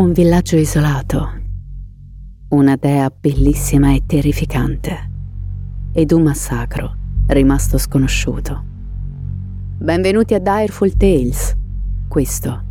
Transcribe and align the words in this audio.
Un 0.00 0.14
villaggio 0.14 0.56
isolato, 0.56 1.28
una 2.48 2.74
dea 2.76 3.10
bellissima 3.10 3.92
e 3.92 4.04
terrificante, 4.06 5.10
ed 5.92 6.12
un 6.12 6.22
massacro 6.22 6.96
rimasto 7.26 7.76
sconosciuto. 7.76 8.64
Benvenuti 9.76 10.32
a 10.32 10.38
Direful 10.38 10.96
Tales. 10.96 11.54
Questo 12.08 12.64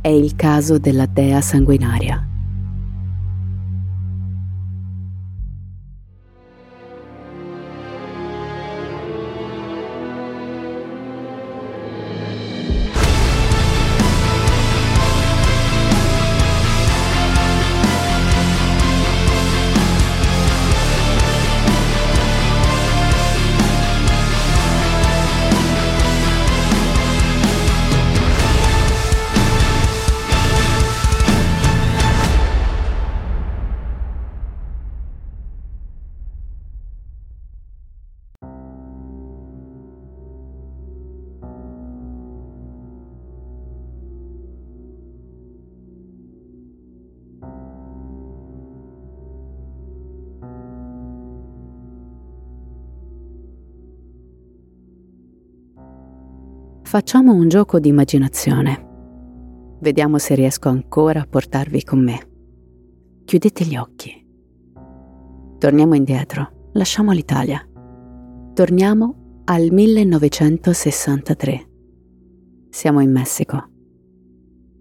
è 0.00 0.06
il 0.10 0.36
caso 0.36 0.78
della 0.78 1.06
dea 1.06 1.40
sanguinaria. 1.40 2.35
Facciamo 56.86 57.34
un 57.34 57.48
gioco 57.48 57.80
di 57.80 57.88
immaginazione. 57.88 58.86
Vediamo 59.80 60.18
se 60.18 60.36
riesco 60.36 60.68
ancora 60.68 61.22
a 61.22 61.26
portarvi 61.28 61.82
con 61.82 62.00
me. 62.00 62.28
Chiudete 63.24 63.64
gli 63.64 63.76
occhi. 63.76 64.24
Torniamo 65.58 65.96
indietro, 65.96 66.70
lasciamo 66.74 67.10
l'Italia. 67.10 67.60
Torniamo 68.54 69.40
al 69.46 69.72
1963. 69.72 71.70
Siamo 72.70 73.00
in 73.00 73.10
Messico. 73.10 73.68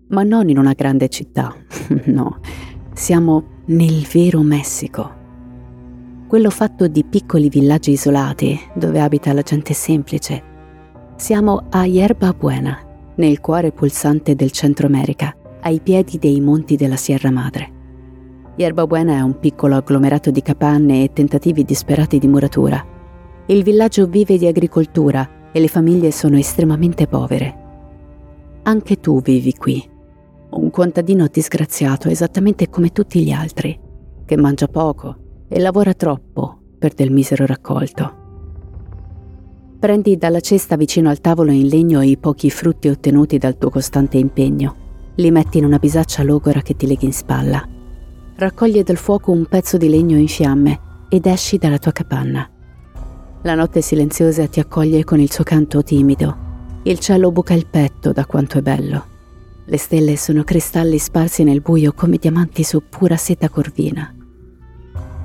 Ma 0.09 0.21
non 0.21 0.47
in 0.47 0.59
una 0.59 0.73
grande 0.73 1.09
città, 1.09 1.55
no, 2.05 2.39
siamo 2.93 3.63
nel 3.65 4.05
vero 4.13 4.43
Messico. 4.43 5.11
Quello 6.27 6.51
fatto 6.51 6.87
di 6.87 7.03
piccoli 7.03 7.49
villaggi 7.49 7.93
isolati 7.93 8.59
dove 8.75 9.01
abita 9.01 9.33
la 9.33 9.41
gente 9.41 9.73
semplice 9.73 10.53
siamo 11.17 11.67
a 11.69 11.85
Yerba 11.85 12.33
Buena, 12.33 12.77
nel 13.15 13.39
cuore 13.39 13.71
pulsante 13.71 14.35
del 14.35 14.51
Centro 14.51 14.85
America, 14.85 15.33
ai 15.61 15.79
piedi 15.79 16.19
dei 16.19 16.41
monti 16.41 16.75
della 16.75 16.97
Sierra 16.97 17.31
Madre. 17.31 17.71
Yerba 18.57 18.85
Buena 18.85 19.13
è 19.13 19.21
un 19.21 19.39
piccolo 19.39 19.77
agglomerato 19.77 20.29
di 20.29 20.41
capanne 20.41 21.03
e 21.03 21.13
tentativi 21.13 21.63
disperati 21.63 22.19
di 22.19 22.27
muratura. 22.27 22.85
Il 23.45 23.63
villaggio 23.63 24.07
vive 24.07 24.37
di 24.37 24.45
agricoltura 24.45 25.51
e 25.53 25.59
le 25.61 25.69
famiglie 25.69 26.11
sono 26.11 26.37
estremamente 26.37 27.07
povere. 27.07 27.63
Anche 28.63 28.99
tu 28.99 29.21
vivi 29.21 29.53
qui, 29.53 29.81
un 30.49 30.69
contadino 30.69 31.27
disgraziato 31.31 32.09
esattamente 32.09 32.69
come 32.69 32.91
tutti 32.91 33.23
gli 33.23 33.31
altri, 33.31 33.79
che 34.25 34.35
mangia 34.35 34.67
poco 34.67 35.15
e 35.47 35.59
lavora 35.59 35.93
troppo 35.93 36.59
per 36.77 36.93
del 36.93 37.11
misero 37.11 37.45
raccolto. 37.45 38.23
Prendi 39.85 40.17
dalla 40.17 40.39
cesta 40.39 40.77
vicino 40.77 41.11
al 41.11 41.21
tavolo 41.21 41.51
in 41.51 41.67
legno 41.67 42.01
i 42.01 42.17
pochi 42.17 42.49
frutti 42.49 42.87
ottenuti 42.87 43.37
dal 43.37 43.55
tuo 43.55 43.69
costante 43.69 44.17
impegno. 44.17 45.11
Li 45.13 45.29
metti 45.29 45.59
in 45.59 45.65
una 45.65 45.77
bisaccia 45.77 46.23
logora 46.23 46.63
che 46.63 46.75
ti 46.75 46.87
leghi 46.87 47.05
in 47.05 47.13
spalla. 47.13 47.63
Raccogli 48.35 48.81
dal 48.81 48.97
fuoco 48.97 49.31
un 49.31 49.45
pezzo 49.45 49.77
di 49.77 49.87
legno 49.87 50.17
in 50.17 50.27
fiamme 50.27 50.79
ed 51.07 51.27
esci 51.27 51.59
dalla 51.59 51.77
tua 51.77 51.91
capanna. 51.91 52.49
La 53.43 53.53
notte 53.53 53.81
silenziosa 53.81 54.47
ti 54.47 54.59
accoglie 54.59 55.03
con 55.03 55.19
il 55.19 55.31
suo 55.31 55.43
canto 55.43 55.83
timido. 55.83 56.35
Il 56.81 56.97
cielo 56.97 57.31
buca 57.31 57.53
il 57.53 57.67
petto 57.67 58.11
da 58.11 58.25
quanto 58.25 58.57
è 58.57 58.63
bello. 58.63 59.05
Le 59.65 59.77
stelle 59.77 60.17
sono 60.17 60.43
cristalli 60.43 60.97
sparsi 60.97 61.43
nel 61.43 61.61
buio 61.61 61.93
come 61.93 62.17
diamanti 62.17 62.63
su 62.63 62.81
pura 62.89 63.17
seta 63.17 63.49
corvina. 63.49 64.11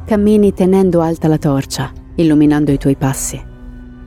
Cammini 0.04 0.52
tenendo 0.52 1.00
alta 1.00 1.28
la 1.28 1.38
torcia, 1.38 1.90
illuminando 2.16 2.72
i 2.72 2.76
tuoi 2.76 2.96
passi. 2.96 3.48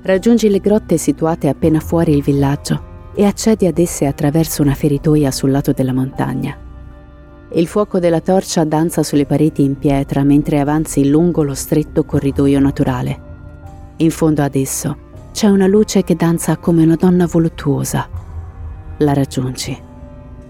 Raggiungi 0.05 0.49
le 0.49 0.59
grotte 0.59 0.97
situate 0.97 1.47
appena 1.47 1.79
fuori 1.79 2.13
il 2.13 2.21
villaggio 2.21 3.11
e 3.15 3.23
accedi 3.23 3.67
ad 3.67 3.77
esse 3.77 4.05
attraverso 4.05 4.61
una 4.61 4.73
feritoia 4.73 5.31
sul 5.31 5.49
lato 5.49 5.71
della 5.71 5.93
montagna. 5.93 6.57
Il 7.53 7.67
fuoco 7.67 7.99
della 7.99 8.19
torcia 8.19 8.65
danza 8.65 9.01
sulle 9.01 9.25
pareti 9.25 9.63
in 9.63 9.77
pietra 9.77 10.23
mentre 10.23 10.59
avanzi 10.59 11.07
lungo 11.07 11.41
lo 11.43 11.53
stretto 11.53 12.03
corridoio 12.03 12.59
naturale. 12.59 13.21
In 13.97 14.11
fondo 14.11 14.41
ad 14.41 14.55
esso 14.55 14.97
c'è 15.31 15.47
una 15.47 15.67
luce 15.67 16.03
che 16.03 16.17
danza 16.17 16.57
come 16.57 16.83
una 16.83 16.95
donna 16.97 17.25
voluttuosa. 17.25 18.05
La 18.97 19.13
raggiungi. 19.13 19.81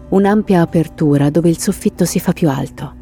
Un'ampia 0.09 0.62
apertura 0.62 1.30
dove 1.30 1.50
il 1.50 1.59
soffitto 1.59 2.06
si 2.06 2.20
fa 2.20 2.34
più 2.34 2.50
alto. 2.50 2.96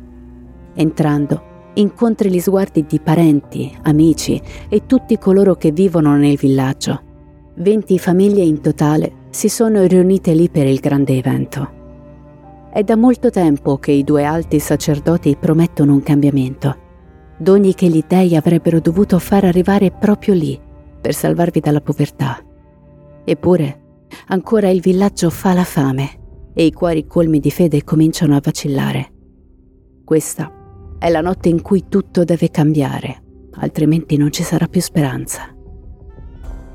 Entrando, 0.74 1.44
incontri 1.74 2.30
gli 2.30 2.40
sguardi 2.40 2.86
di 2.88 3.00
parenti, 3.00 3.76
amici 3.84 4.42
e 4.68 4.86
tutti 4.86 5.18
coloro 5.18 5.56
che 5.56 5.72
vivono 5.72 6.16
nel 6.16 6.36
villaggio. 6.36 7.09
Venti 7.56 7.98
famiglie 8.00 8.44
in 8.44 8.62
totale 8.62 9.14
si 9.30 9.50
sono 9.50 9.84
riunite 9.86 10.34
lì 10.34 10.50
per 10.50 10.68
il 10.68 10.80
grande 10.80 11.18
evento. 11.18 11.80
È 12.72 12.84
da 12.84 12.96
molto 12.96 13.30
tempo 13.30 13.78
che 13.78 13.92
i 13.92 14.04
due 14.04 14.24
alti 14.24 14.59
sacerdoti 14.59 15.36
promettono 15.38 15.94
un 15.94 16.04
cambiamento, 16.04 16.78
doni 17.38 17.74
che 17.74 17.88
gli 17.88 18.03
dei 18.08 18.36
avrebbero 18.36 18.80
dovuto 18.80 19.20
far 19.20 19.44
arrivare 19.46 19.92
proprio 19.92 20.34
lì, 20.34 20.59
per 21.02 21.14
salvarvi 21.14 21.59
dalla 21.59 21.82
povertà. 21.82 22.40
Eppure, 23.24 23.82
ancora 24.28 24.70
il 24.70 24.82
villaggio 24.82 25.30
fa 25.30 25.53
la 25.53 25.64
fame 25.64 26.20
e 26.53 26.66
i 26.66 26.72
cuori 26.72 27.06
colmi 27.06 27.40
di 27.40 27.52
fede 27.52 27.84
cominciano 27.84 28.36
a 28.36 28.42
vacillare. 28.42 29.12
Questa 30.03 30.59
è 31.02 31.10
la 31.10 31.22
notte 31.22 31.50
in 31.50 31.64
cui 31.64 31.86
tutto 31.90 32.24
deve 32.24 32.52
cambiare, 32.52 33.24
altrimenti 33.54 34.18
non 34.18 34.32
ci 34.32 34.44
sarà 34.44 34.68
più 34.68 34.82
speranza. 34.82 35.52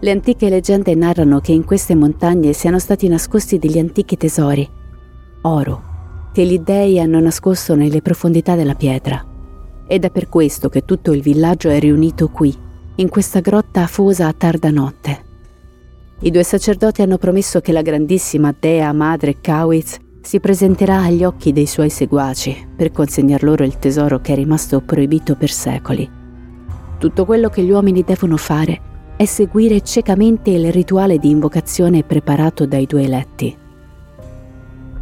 Le 0.00 0.10
antiche 0.10 0.48
leggende 0.48 0.96
narrano 0.96 1.38
che 1.38 1.52
in 1.52 1.64
queste 1.64 1.94
montagne 1.94 2.52
siano 2.52 2.80
stati 2.80 3.06
nascosti 3.06 3.60
degli 3.60 3.78
antichi 3.78 4.16
tesori, 4.16 4.68
oro, 5.42 6.30
che 6.32 6.44
gli 6.44 6.58
dei 6.58 6.98
hanno 6.98 7.20
nascosto 7.20 7.76
nelle 7.76 8.02
profondità 8.02 8.56
della 8.56 8.74
pietra. 8.74 9.24
Ed 9.86 10.02
è 10.02 10.10
per 10.10 10.28
questo 10.28 10.68
che 10.70 10.84
tutto 10.84 11.12
il 11.12 11.22
villaggio 11.22 11.68
è 11.68 11.78
riunito 11.78 12.28
qui, 12.28 12.52
in 12.96 13.08
questa 13.08 13.38
grotta 13.38 13.84
afosa 13.84 14.26
a 14.26 14.32
tarda 14.32 14.72
notte. 14.72 15.24
I 16.22 16.32
due 16.32 16.42
sacerdoti 16.42 17.00
hanno 17.00 17.18
promesso 17.18 17.60
che 17.60 17.70
la 17.70 17.82
grandissima 17.82 18.52
dea 18.58 18.92
madre 18.92 19.40
Kawitz 19.40 19.98
si 20.26 20.40
presenterà 20.40 21.02
agli 21.02 21.22
occhi 21.22 21.52
dei 21.52 21.66
suoi 21.66 21.88
seguaci 21.88 22.70
per 22.74 22.90
consegnar 22.90 23.44
loro 23.44 23.62
il 23.62 23.78
tesoro 23.78 24.20
che 24.20 24.32
è 24.32 24.34
rimasto 24.34 24.80
proibito 24.80 25.36
per 25.36 25.52
secoli. 25.52 26.10
Tutto 26.98 27.24
quello 27.24 27.48
che 27.48 27.62
gli 27.62 27.70
uomini 27.70 28.02
devono 28.02 28.36
fare 28.36 28.80
è 29.14 29.24
seguire 29.24 29.82
ciecamente 29.82 30.50
il 30.50 30.72
rituale 30.72 31.18
di 31.18 31.30
invocazione 31.30 32.02
preparato 32.02 32.66
dai 32.66 32.86
due 32.86 33.04
eletti. 33.04 33.56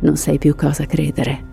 Non 0.01 0.17
sai 0.19 0.37
più 0.37 0.55
cosa 0.55 0.85
credere. 0.85 1.53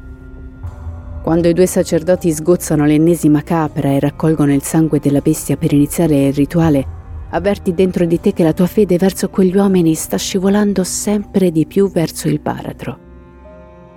Quando 1.24 1.47
i 1.47 1.53
due 1.53 1.66
sacerdoti 1.66 2.29
sgozzano 2.29 2.84
l'ennesima 2.84 3.41
capra 3.41 3.88
e 3.88 4.02
raccolgono 4.02 4.53
il 4.53 4.64
sangue 4.64 5.00
della 5.00 5.22
bestia 5.22 5.56
per 5.56 5.72
iniziare 5.72 6.26
il 6.28 6.34
rituale, 6.34 6.85
avverti 7.29 7.74
dentro 7.74 8.03
di 8.03 8.20
te 8.20 8.34
che 8.34 8.44
la 8.44 8.52
tua 8.52 8.67
fede 8.67 8.97
verso 8.97 9.29
quegli 9.29 9.56
uomini 9.56 9.94
sta 9.94 10.17
scivolando 10.17 10.84
sempre 10.84 11.52
di 11.52 11.66
più 11.66 11.90
verso 11.90 12.28
il 12.28 12.41
baratro. 12.41 13.10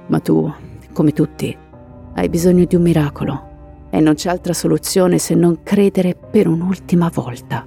Ma 0.07 0.21
tu, 0.21 0.53
come 0.93 1.13
tutti, 1.13 1.57
hai 2.15 2.29
bisogno 2.29 2.65
di 2.65 2.77
un 2.77 2.83
miracolo 2.83 3.53
e 3.91 4.01
non 4.01 4.15
c'è 4.15 4.29
altra 4.29 4.53
soluzione 4.53 5.19
se 5.19 5.35
non 5.35 5.61
credere 5.63 6.15
per 6.15 6.49
un'ultima 6.49 7.11
volta. 7.13 7.67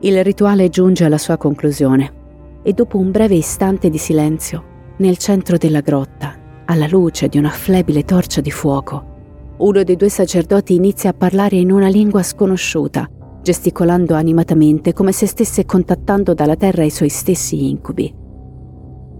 Il 0.00 0.24
rituale 0.24 0.68
giunge 0.68 1.04
alla 1.04 1.18
sua 1.18 1.36
conclusione 1.36 2.60
e 2.62 2.72
dopo 2.72 2.98
un 2.98 3.10
breve 3.10 3.36
istante 3.36 3.88
di 3.88 3.98
silenzio, 3.98 4.70
nel 4.96 5.16
centro 5.16 5.56
della 5.56 5.80
grotta, 5.80 6.34
alla 6.64 6.86
luce 6.88 7.28
di 7.28 7.38
una 7.38 7.50
flebile 7.50 8.04
torcia 8.04 8.40
di 8.40 8.50
fuoco, 8.50 9.10
uno 9.58 9.82
dei 9.84 9.96
due 9.96 10.08
sacerdoti 10.08 10.74
inizia 10.74 11.10
a 11.10 11.14
parlare 11.14 11.56
in 11.56 11.70
una 11.70 11.88
lingua 11.88 12.22
sconosciuta, 12.22 13.08
gesticolando 13.42 14.14
animatamente 14.14 14.92
come 14.92 15.12
se 15.12 15.26
stesse 15.26 15.64
contattando 15.64 16.34
dalla 16.34 16.56
terra 16.56 16.82
i 16.82 16.90
suoi 16.90 17.08
stessi 17.08 17.68
incubi. 17.68 18.12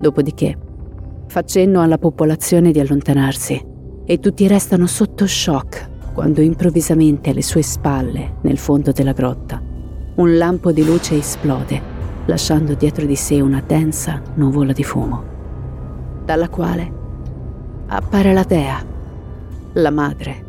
Dopodiché 0.01 0.62
Fa 1.33 1.45
cenno 1.45 1.81
alla 1.81 1.97
popolazione 1.97 2.73
di 2.73 2.79
allontanarsi 2.79 3.65
e 4.05 4.19
tutti 4.19 4.47
restano 4.47 4.87
sotto 4.87 5.27
shock 5.27 6.13
quando 6.13 6.43
improvvisamente 6.43 7.31
alle 7.31 7.41
sue 7.41 7.63
spalle, 7.63 8.35
nel 8.43 8.59
fondo 8.59 8.93
della 8.93 9.13
grotta, 9.13 9.59
un 10.17 10.37
lampo 10.37 10.73
di 10.73 10.85
luce 10.85 11.17
esplode, 11.17 11.81
lasciando 12.27 12.75
dietro 12.75 13.07
di 13.07 13.17
sé 13.17 13.41
una 13.41 13.63
densa 13.67 14.21
nuvola 14.35 14.75
di 14.75 14.85
fumo, 14.85 15.25
dalla 16.23 16.51
quale 16.51 16.93
appare 17.87 18.35
la 18.35 18.45
dea, 18.45 18.85
la 19.73 19.91
madre, 19.91 20.45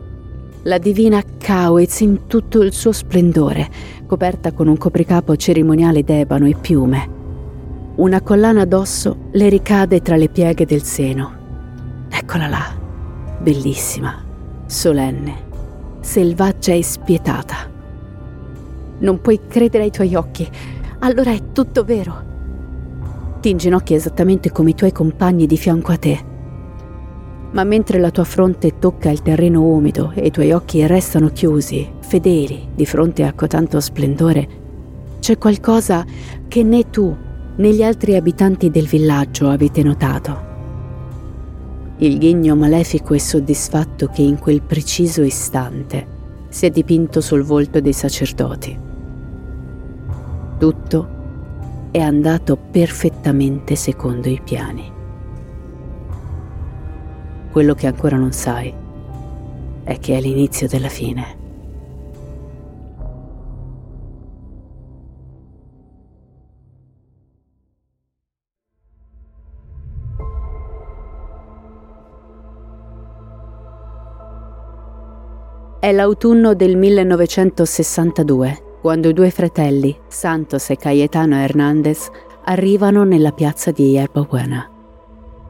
la 0.64 0.80
divina 0.80 1.24
Kawitz 1.38 2.02
in 2.02 2.28
tutto 2.28 2.62
il 2.62 2.74
suo 2.74 2.92
splendore, 2.92 3.70
coperta 4.06 4.52
con 4.52 4.68
un 4.68 4.76
copricapo 4.76 5.34
cerimoniale 5.38 6.04
d'ebano 6.04 6.46
e 6.46 6.56
piume. 6.60 7.22
Una 7.96 8.22
collana 8.22 8.66
d'osso 8.66 9.30
le 9.34 9.50
ricade 9.50 10.02
tra 10.02 10.16
le 10.16 10.28
pieghe 10.28 10.66
del 10.66 10.82
seno. 10.82 12.08
Eccola 12.10 12.48
là, 12.48 12.76
bellissima, 13.40 14.20
solenne, 14.66 15.36
selvaggia 16.00 16.74
e 16.74 16.82
spietata. 16.82 17.70
Non 18.98 19.22
puoi 19.22 19.42
credere 19.48 19.84
ai 19.84 19.92
tuoi 19.92 20.16
occhi, 20.16 20.50
allora 21.00 21.34
è 21.34 21.52
tutto 21.52 21.84
vero. 21.84 22.16
Ti 23.40 23.52
inginocchi 23.52 23.94
esattamente 23.94 24.52
come 24.52 24.72
i 24.72 24.76
tuoi 24.76 24.92
compagni 24.92 25.46
di 25.46 25.58
fianco 25.58 25.92
a 25.92 25.98
te. 25.98 26.26
Ma 27.52 27.64
mentre 27.64 28.00
la 28.00 28.10
tua 28.10 28.24
fronte 28.24 28.80
tocca 28.80 29.12
il 29.12 29.22
terreno 29.22 29.62
umido 29.62 30.12
e 30.16 30.26
i 30.26 30.32
tuoi 30.32 30.52
occhi 30.52 30.84
restano 30.88 31.30
chiusi, 31.30 31.88
fedeli, 32.00 32.70
di 32.74 32.88
fronte 32.88 33.24
a 33.24 33.34
cotanto 33.34 33.80
splendore, 33.80 34.48
c'è 35.20 35.38
qualcosa 35.38 36.04
che 36.48 36.64
né 36.64 36.90
tu 36.90 37.16
né 37.56 37.74
gli 37.74 37.84
altri 37.84 38.16
abitanti 38.16 38.70
del 38.70 38.88
villaggio 38.88 39.50
avete 39.50 39.84
notato 39.84 40.52
il 41.98 42.18
ghigno 42.18 42.56
malefico 42.56 43.14
e 43.14 43.20
soddisfatto 43.20 44.08
che 44.08 44.24
in 44.24 44.38
quel 44.38 44.62
preciso 44.62 45.22
istante 45.22 46.06
si 46.50 46.66
è 46.66 46.70
dipinto 46.70 47.22
sul 47.22 47.44
volto 47.44 47.80
dei 47.80 47.94
sacerdoti. 47.94 48.78
Tutto 50.58 51.08
è 51.92 52.00
andato 52.00 52.58
perfettamente 52.58 53.76
secondo 53.76 54.28
i 54.28 54.42
piani. 54.44 54.92
Quello 57.52 57.74
che 57.74 57.88
ancora 57.88 58.18
non 58.18 58.34
sai 58.34 58.74
è 59.84 60.00
che 60.00 60.18
è 60.18 60.20
l'inizio 60.20 60.68
della 60.68 60.90
fine. 60.90 61.43
È 75.84 75.92
l'autunno 75.92 76.54
del 76.54 76.78
1962, 76.78 78.78
quando 78.80 79.10
i 79.10 79.14
due 79.14 79.30
fratelli, 79.32 79.94
Santos 80.08 80.70
e 80.70 80.78
Cayetano 80.78 81.36
Hernandez, 81.36 82.10
arrivano 82.46 83.04
nella 83.04 83.34
piazza 83.34 83.72
di 83.72 83.90
Yerba 83.90 84.22
Buena. 84.22 84.66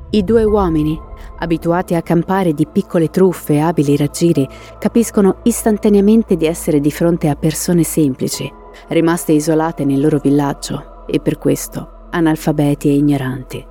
I 0.09 0.23
due 0.23 0.43
uomini, 0.43 0.99
abituati 1.37 1.93
a 1.93 2.01
campare 2.01 2.53
di 2.53 2.65
piccole 2.65 3.11
truffe 3.11 3.53
e 3.53 3.59
abili 3.59 3.95
raggiri, 3.95 4.49
capiscono 4.79 5.37
istantaneamente 5.43 6.35
di 6.35 6.47
essere 6.47 6.79
di 6.79 6.89
fronte 6.89 7.29
a 7.29 7.35
persone 7.35 7.83
semplici, 7.83 8.51
rimaste 8.87 9.33
isolate 9.33 9.85
nel 9.85 10.01
loro 10.01 10.17
villaggio 10.17 11.05
e 11.05 11.19
per 11.19 11.37
questo 11.37 12.07
analfabeti 12.09 12.87
e 12.87 12.95
ignoranti. 12.95 13.63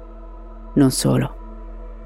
Non 0.75 0.93
solo. 0.93 1.35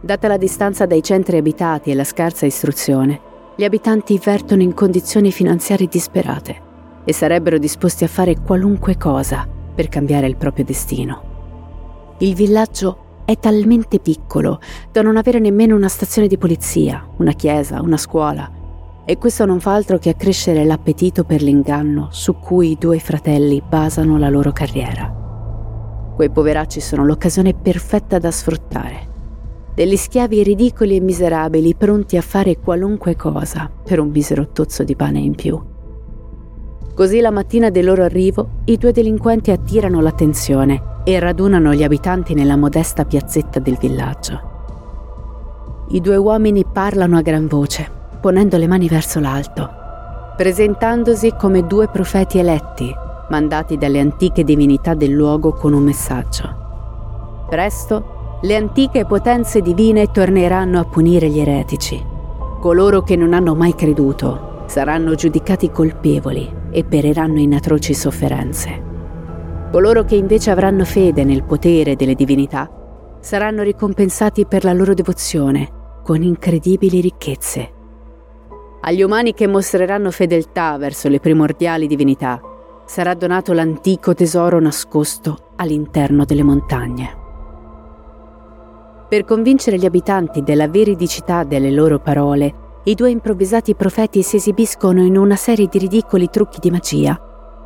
Data 0.00 0.28
la 0.28 0.38
distanza 0.38 0.86
dai 0.86 1.02
centri 1.02 1.36
abitati 1.36 1.90
e 1.90 1.94
la 1.94 2.04
scarsa 2.04 2.46
istruzione, 2.46 3.25
gli 3.58 3.64
abitanti 3.64 4.20
vertono 4.22 4.60
in 4.60 4.74
condizioni 4.74 5.32
finanziarie 5.32 5.88
disperate 5.88 6.64
e 7.06 7.12
sarebbero 7.14 7.56
disposti 7.56 8.04
a 8.04 8.08
fare 8.08 8.38
qualunque 8.38 8.98
cosa 8.98 9.48
per 9.74 9.88
cambiare 9.88 10.26
il 10.26 10.36
proprio 10.36 10.66
destino. 10.66 12.14
Il 12.18 12.34
villaggio 12.34 13.22
è 13.24 13.38
talmente 13.38 13.98
piccolo 13.98 14.60
da 14.92 15.00
non 15.00 15.16
avere 15.16 15.38
nemmeno 15.38 15.74
una 15.74 15.88
stazione 15.88 16.28
di 16.28 16.36
polizia, 16.36 17.08
una 17.16 17.32
chiesa, 17.32 17.80
una 17.80 17.96
scuola, 17.96 18.50
e 19.06 19.16
questo 19.16 19.46
non 19.46 19.60
fa 19.60 19.72
altro 19.72 19.96
che 19.96 20.10
accrescere 20.10 20.64
l'appetito 20.64 21.24
per 21.24 21.40
l'inganno 21.40 22.08
su 22.10 22.34
cui 22.38 22.72
i 22.72 22.78
due 22.78 22.98
fratelli 22.98 23.62
basano 23.66 24.18
la 24.18 24.28
loro 24.28 24.52
carriera. 24.52 25.10
Quei 26.14 26.28
poveracci 26.28 26.80
sono 26.80 27.06
l'occasione 27.06 27.54
perfetta 27.54 28.18
da 28.18 28.30
sfruttare 28.30 29.14
degli 29.76 29.96
schiavi 29.96 30.42
ridicoli 30.42 30.96
e 30.96 31.00
miserabili 31.00 31.74
pronti 31.74 32.16
a 32.16 32.22
fare 32.22 32.56
qualunque 32.56 33.14
cosa 33.14 33.70
per 33.84 34.00
un 34.00 34.08
misero 34.08 34.48
tozzo 34.48 34.82
di 34.84 34.96
pane 34.96 35.18
in 35.18 35.34
più. 35.34 35.60
Così 36.94 37.20
la 37.20 37.30
mattina 37.30 37.68
del 37.68 37.84
loro 37.84 38.02
arrivo 38.02 38.62
i 38.64 38.78
due 38.78 38.90
delinquenti 38.90 39.50
attirano 39.50 40.00
l'attenzione 40.00 41.02
e 41.04 41.18
radunano 41.18 41.74
gli 41.74 41.82
abitanti 41.84 42.32
nella 42.32 42.56
modesta 42.56 43.04
piazzetta 43.04 43.60
del 43.60 43.76
villaggio. 43.78 44.54
I 45.88 46.00
due 46.00 46.16
uomini 46.16 46.64
parlano 46.64 47.18
a 47.18 47.20
gran 47.20 47.46
voce, 47.46 47.86
ponendo 48.18 48.56
le 48.56 48.66
mani 48.66 48.88
verso 48.88 49.20
l'alto, 49.20 49.68
presentandosi 50.38 51.34
come 51.38 51.66
due 51.66 51.88
profeti 51.88 52.38
eletti, 52.38 52.90
mandati 53.28 53.76
dalle 53.76 54.00
antiche 54.00 54.42
divinità 54.42 54.94
del 54.94 55.10
luogo 55.10 55.52
con 55.52 55.74
un 55.74 55.82
messaggio. 55.82 56.64
Presto 57.50 58.15
le 58.42 58.54
antiche 58.54 59.06
potenze 59.06 59.62
divine 59.62 60.10
torneranno 60.10 60.78
a 60.78 60.84
punire 60.84 61.28
gli 61.28 61.40
eretici. 61.40 62.04
Coloro 62.60 63.02
che 63.02 63.16
non 63.16 63.32
hanno 63.32 63.54
mai 63.54 63.74
creduto 63.74 64.64
saranno 64.66 65.14
giudicati 65.14 65.70
colpevoli 65.70 66.64
e 66.70 66.84
periranno 66.84 67.40
in 67.40 67.54
atroci 67.54 67.94
sofferenze. 67.94 68.84
Coloro 69.72 70.04
che 70.04 70.16
invece 70.16 70.50
avranno 70.50 70.84
fede 70.84 71.24
nel 71.24 71.44
potere 71.44 71.96
delle 71.96 72.14
divinità 72.14 72.70
saranno 73.20 73.62
ricompensati 73.62 74.44
per 74.44 74.64
la 74.64 74.72
loro 74.74 74.92
devozione 74.92 76.00
con 76.02 76.22
incredibili 76.22 77.00
ricchezze. 77.00 77.72
Agli 78.82 79.02
umani 79.02 79.32
che 79.32 79.46
mostreranno 79.46 80.10
fedeltà 80.10 80.76
verso 80.76 81.08
le 81.08 81.20
primordiali 81.20 81.86
divinità 81.86 82.40
sarà 82.84 83.14
donato 83.14 83.52
l'antico 83.52 84.14
tesoro 84.14 84.60
nascosto 84.60 85.52
all'interno 85.56 86.24
delle 86.24 86.44
montagne. 86.44 87.24
Per 89.08 89.24
convincere 89.24 89.78
gli 89.78 89.84
abitanti 89.84 90.42
della 90.42 90.66
veridicità 90.66 91.44
delle 91.44 91.70
loro 91.70 92.00
parole, 92.00 92.80
i 92.86 92.94
due 92.94 93.10
improvvisati 93.10 93.76
profeti 93.76 94.20
si 94.22 94.34
esibiscono 94.34 95.00
in 95.04 95.16
una 95.16 95.36
serie 95.36 95.68
di 95.70 95.78
ridicoli 95.78 96.28
trucchi 96.28 96.58
di 96.60 96.72
magia, 96.72 97.16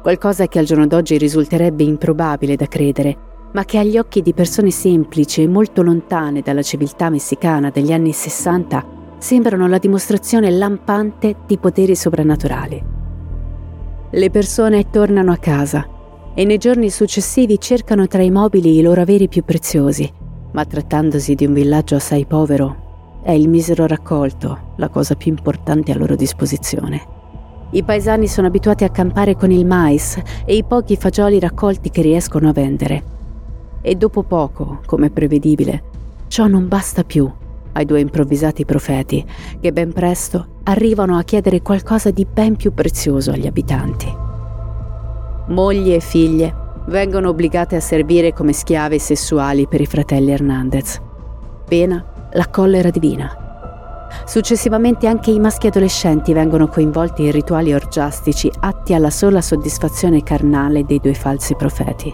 qualcosa 0.02 0.48
che 0.48 0.58
al 0.58 0.66
giorno 0.66 0.86
d'oggi 0.86 1.16
risulterebbe 1.16 1.82
improbabile 1.82 2.56
da 2.56 2.66
credere, 2.66 3.16
ma 3.54 3.64
che 3.64 3.78
agli 3.78 3.96
occhi 3.96 4.20
di 4.20 4.34
persone 4.34 4.70
semplici 4.70 5.42
e 5.42 5.48
molto 5.48 5.82
lontane 5.82 6.42
dalla 6.42 6.60
civiltà 6.60 7.08
messicana 7.08 7.70
degli 7.70 7.92
anni 7.92 8.12
60 8.12 8.98
sembrano 9.16 9.66
la 9.66 9.78
dimostrazione 9.78 10.50
lampante 10.50 11.36
di 11.46 11.56
poteri 11.56 11.96
soprannaturali. 11.96 12.84
Le 14.10 14.30
persone 14.30 14.90
tornano 14.90 15.32
a 15.32 15.38
casa 15.38 15.88
e 16.34 16.44
nei 16.44 16.58
giorni 16.58 16.90
successivi 16.90 17.58
cercano 17.58 18.06
tra 18.06 18.22
i 18.22 18.30
mobili 18.30 18.76
i 18.76 18.82
loro 18.82 19.00
averi 19.00 19.28
più 19.28 19.42
preziosi, 19.42 20.28
ma 20.52 20.64
trattandosi 20.64 21.34
di 21.34 21.46
un 21.46 21.52
villaggio 21.52 21.96
assai 21.96 22.26
povero, 22.26 23.20
è 23.22 23.32
il 23.32 23.48
misero 23.48 23.86
raccolto 23.86 24.72
la 24.76 24.88
cosa 24.88 25.14
più 25.14 25.30
importante 25.30 25.92
a 25.92 25.96
loro 25.96 26.16
disposizione. 26.16 27.18
I 27.72 27.84
paesani 27.84 28.26
sono 28.26 28.48
abituati 28.48 28.84
a 28.84 28.90
campare 28.90 29.36
con 29.36 29.50
il 29.50 29.64
mais 29.64 30.20
e 30.44 30.56
i 30.56 30.64
pochi 30.64 30.96
fagioli 30.96 31.38
raccolti 31.38 31.90
che 31.90 32.02
riescono 32.02 32.48
a 32.48 32.52
vendere. 32.52 33.02
E 33.80 33.94
dopo 33.94 34.22
poco, 34.22 34.80
come 34.86 35.10
prevedibile, 35.10 35.82
ciò 36.26 36.46
non 36.46 36.66
basta 36.66 37.04
più 37.04 37.30
ai 37.72 37.84
due 37.84 38.00
improvvisati 38.00 38.64
profeti 38.64 39.24
che 39.60 39.72
ben 39.72 39.92
presto 39.92 40.58
arrivano 40.64 41.16
a 41.16 41.22
chiedere 41.22 41.62
qualcosa 41.62 42.10
di 42.10 42.26
ben 42.30 42.56
più 42.56 42.74
prezioso 42.74 43.30
agli 43.30 43.46
abitanti. 43.46 44.12
Mogli 45.48 45.92
e 45.92 46.00
figlie 46.00 46.54
vengono 46.90 47.28
obbligate 47.28 47.76
a 47.76 47.80
servire 47.80 48.32
come 48.32 48.52
schiave 48.52 48.98
sessuali 48.98 49.68
per 49.68 49.80
i 49.80 49.86
fratelli 49.86 50.32
Hernandez. 50.32 51.00
Pena 51.66 52.04
la 52.32 52.48
collera 52.48 52.90
divina. 52.90 54.08
Successivamente 54.26 55.06
anche 55.06 55.30
i 55.30 55.38
maschi 55.38 55.68
adolescenti 55.68 56.32
vengono 56.32 56.66
coinvolti 56.66 57.24
in 57.24 57.30
rituali 57.30 57.72
orgiastici 57.72 58.50
atti 58.58 58.92
alla 58.92 59.10
sola 59.10 59.40
soddisfazione 59.40 60.24
carnale 60.24 60.84
dei 60.84 60.98
due 60.98 61.14
falsi 61.14 61.54
profeti. 61.54 62.12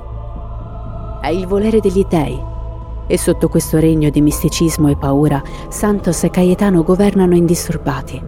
È 1.23 1.29
il 1.29 1.47
volere 1.47 1.81
degli 1.81 2.05
dei 2.07 2.39
e 3.07 3.19
sotto 3.19 3.49
questo 3.49 3.79
regno 3.79 4.11
di 4.11 4.21
misticismo 4.21 4.89
e 4.89 4.97
paura 4.97 5.43
Santos 5.71 6.23
e 6.25 6.31
Cayetano 6.31 6.83
governano 6.83 7.35
indisturbati. 7.35 8.23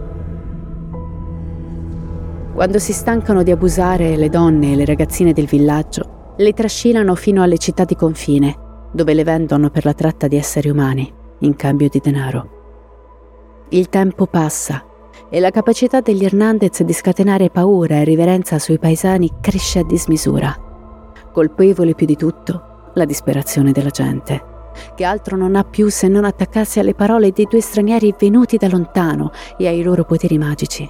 Quando 2.55 2.79
si 2.79 2.91
stancano 2.91 3.43
di 3.43 3.51
abusare 3.51 4.17
le 4.17 4.29
donne 4.29 4.71
e 4.71 4.75
le 4.75 4.85
ragazzine 4.85 5.31
del 5.31 5.45
villaggio, 5.45 6.17
le 6.39 6.53
trascinano 6.53 7.15
fino 7.15 7.43
alle 7.43 7.57
città 7.57 7.83
di 7.83 7.95
confine, 7.95 8.87
dove 8.93 9.13
le 9.13 9.25
vendono 9.25 9.69
per 9.69 9.83
la 9.83 9.93
tratta 9.93 10.27
di 10.27 10.37
esseri 10.37 10.69
umani. 10.69 11.17
in 11.41 11.55
cambio 11.55 11.87
di 11.87 11.99
denaro. 12.03 12.49
Il 13.69 13.87
tempo 13.87 14.25
passa 14.25 14.83
e 15.29 15.39
la 15.39 15.51
capacità 15.51 16.01
degli 16.01 16.25
Hernandez 16.25 16.83
di 16.83 16.91
scatenare 16.91 17.49
paura 17.49 17.95
e 17.95 18.03
riverenza 18.03 18.59
sui 18.59 18.77
paesani 18.77 19.35
cresce 19.39 19.79
a 19.79 19.85
dismisura. 19.85 20.53
Colpevole 21.31 21.95
più 21.95 22.05
di 22.05 22.17
tutto 22.17 22.91
la 22.95 23.05
disperazione 23.05 23.71
della 23.71 23.89
gente, 23.89 24.43
che 24.95 25.05
altro 25.05 25.37
non 25.37 25.55
ha 25.55 25.63
più 25.63 25.89
se 25.89 26.09
non 26.09 26.25
attaccarsi 26.25 26.79
alle 26.79 26.93
parole 26.93 27.31
dei 27.31 27.47
due 27.49 27.61
stranieri 27.61 28.13
venuti 28.19 28.57
da 28.57 28.67
lontano 28.67 29.31
e 29.57 29.67
ai 29.67 29.81
loro 29.81 30.03
poteri 30.03 30.37
magici. 30.37 30.89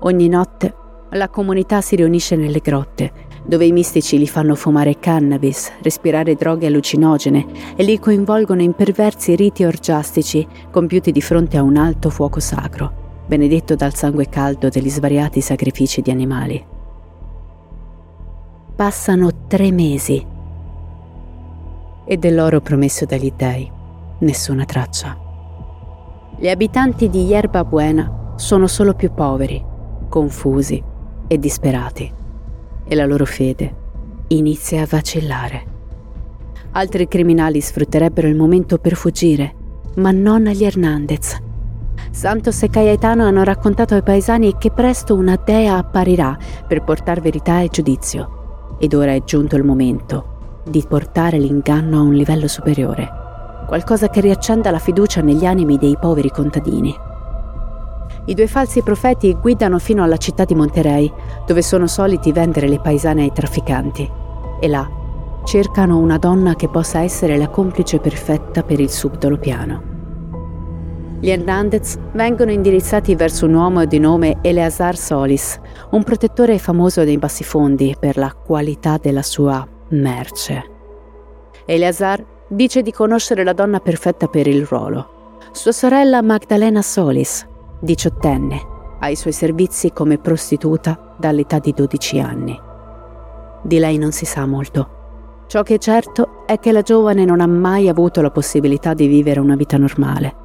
Ogni 0.00 0.28
notte 0.28 0.74
la 1.10 1.28
comunità 1.28 1.80
si 1.80 1.94
riunisce 1.94 2.34
nelle 2.34 2.58
grotte, 2.58 3.12
dove 3.46 3.66
i 3.66 3.72
mistici 3.72 4.18
li 4.18 4.26
fanno 4.26 4.54
fumare 4.54 4.98
cannabis, 4.98 5.70
respirare 5.82 6.34
droghe 6.34 6.66
allucinogene 6.66 7.46
e 7.76 7.84
li 7.84 7.98
coinvolgono 7.98 8.62
in 8.62 8.72
perversi 8.72 9.36
riti 9.36 9.64
orgiastici 9.64 10.46
compiuti 10.70 11.12
di 11.12 11.20
fronte 11.20 11.56
a 11.56 11.62
un 11.62 11.76
alto 11.76 12.10
fuoco 12.10 12.40
sacro 12.40 13.02
benedetto 13.26 13.74
dal 13.74 13.94
sangue 13.94 14.28
caldo 14.28 14.68
degli 14.68 14.90
svariati 14.90 15.40
sacrifici 15.40 16.02
di 16.02 16.10
animali. 16.10 16.64
Passano 18.76 19.30
tre 19.46 19.70
mesi 19.70 20.26
e 22.06 22.16
dell'oro 22.16 22.60
promesso 22.60 23.04
dagli 23.06 23.32
dei 23.34 23.70
nessuna 24.18 24.64
traccia. 24.64 25.16
Gli 26.36 26.48
abitanti 26.48 27.08
di 27.08 27.24
Yerba 27.24 27.64
Buena 27.64 28.32
sono 28.36 28.66
solo 28.66 28.94
più 28.94 29.12
poveri, 29.14 29.64
confusi 30.08 30.82
e 31.26 31.38
disperati 31.38 32.22
e 32.84 32.94
la 32.94 33.06
loro 33.06 33.24
fede 33.24 33.82
inizia 34.28 34.82
a 34.82 34.86
vacillare. 34.88 35.72
Altri 36.72 37.06
criminali 37.08 37.60
sfrutterebbero 37.60 38.26
il 38.26 38.34
momento 38.34 38.78
per 38.78 38.94
fuggire, 38.94 39.54
ma 39.96 40.10
non 40.10 40.46
agli 40.46 40.64
Hernandez, 40.64 41.40
Santos 42.10 42.62
e 42.62 42.70
Cayetano 42.70 43.24
hanno 43.24 43.42
raccontato 43.42 43.94
ai 43.94 44.02
paesani 44.02 44.56
che 44.56 44.70
presto 44.70 45.16
una 45.16 45.36
dea 45.42 45.76
apparirà 45.76 46.38
per 46.66 46.84
portare 46.84 47.20
verità 47.20 47.60
e 47.60 47.68
giudizio. 47.68 48.76
Ed 48.78 48.94
ora 48.94 49.12
è 49.12 49.24
giunto 49.24 49.56
il 49.56 49.64
momento 49.64 50.62
di 50.64 50.84
portare 50.88 51.38
l'inganno 51.38 51.98
a 51.98 52.02
un 52.02 52.14
livello 52.14 52.46
superiore, 52.46 53.10
qualcosa 53.66 54.08
che 54.08 54.20
riaccenda 54.20 54.70
la 54.70 54.78
fiducia 54.78 55.22
negli 55.22 55.44
animi 55.44 55.76
dei 55.76 55.96
poveri 56.00 56.30
contadini. 56.30 56.94
I 58.26 58.34
due 58.34 58.46
falsi 58.46 58.82
profeti 58.82 59.34
guidano 59.34 59.78
fino 59.78 60.02
alla 60.02 60.16
città 60.16 60.44
di 60.44 60.54
Monterey, 60.54 61.12
dove 61.46 61.62
sono 61.62 61.86
soliti 61.86 62.32
vendere 62.32 62.68
le 62.68 62.80
paesane 62.80 63.22
ai 63.22 63.32
trafficanti, 63.32 64.10
e 64.60 64.68
là 64.68 65.02
cercano 65.44 65.98
una 65.98 66.16
donna 66.16 66.54
che 66.56 66.68
possa 66.68 67.00
essere 67.00 67.36
la 67.36 67.48
complice 67.48 67.98
perfetta 67.98 68.62
per 68.62 68.80
il 68.80 68.90
subdolo 68.90 69.36
piano. 69.36 69.92
Gli 71.20 71.30
Hernandez 71.30 71.96
vengono 72.12 72.50
indirizzati 72.50 73.14
verso 73.14 73.46
un 73.46 73.54
uomo 73.54 73.84
di 73.84 73.98
nome 73.98 74.38
Eleazar 74.42 74.96
Solis, 74.96 75.58
un 75.90 76.02
protettore 76.02 76.58
famoso 76.58 77.04
dei 77.04 77.18
bassifondi 77.18 77.96
per 77.98 78.16
la 78.16 78.32
qualità 78.34 78.98
della 79.00 79.22
sua 79.22 79.66
merce. 79.88 80.70
Eleazar 81.64 82.24
dice 82.48 82.82
di 82.82 82.92
conoscere 82.92 83.42
la 83.42 83.54
donna 83.54 83.80
perfetta 83.80 84.26
per 84.26 84.46
il 84.46 84.66
ruolo, 84.66 85.38
sua 85.52 85.72
sorella 85.72 86.20
Magdalena 86.20 86.82
Solis, 86.82 87.46
diciottenne, 87.84 88.60
ai 89.00 89.14
suoi 89.14 89.32
servizi 89.32 89.92
come 89.92 90.18
prostituta 90.18 91.14
dall'età 91.16 91.58
di 91.58 91.72
12 91.72 92.18
anni. 92.18 92.60
Di 93.62 93.78
lei 93.78 93.98
non 93.98 94.10
si 94.10 94.24
sa 94.24 94.46
molto. 94.46 95.44
Ciò 95.46 95.62
che 95.62 95.74
è 95.74 95.78
certo 95.78 96.44
è 96.46 96.58
che 96.58 96.72
la 96.72 96.82
giovane 96.82 97.24
non 97.24 97.40
ha 97.40 97.46
mai 97.46 97.88
avuto 97.88 98.20
la 98.22 98.30
possibilità 98.30 98.94
di 98.94 99.06
vivere 99.06 99.40
una 99.40 99.56
vita 99.56 99.76
normale 99.76 100.42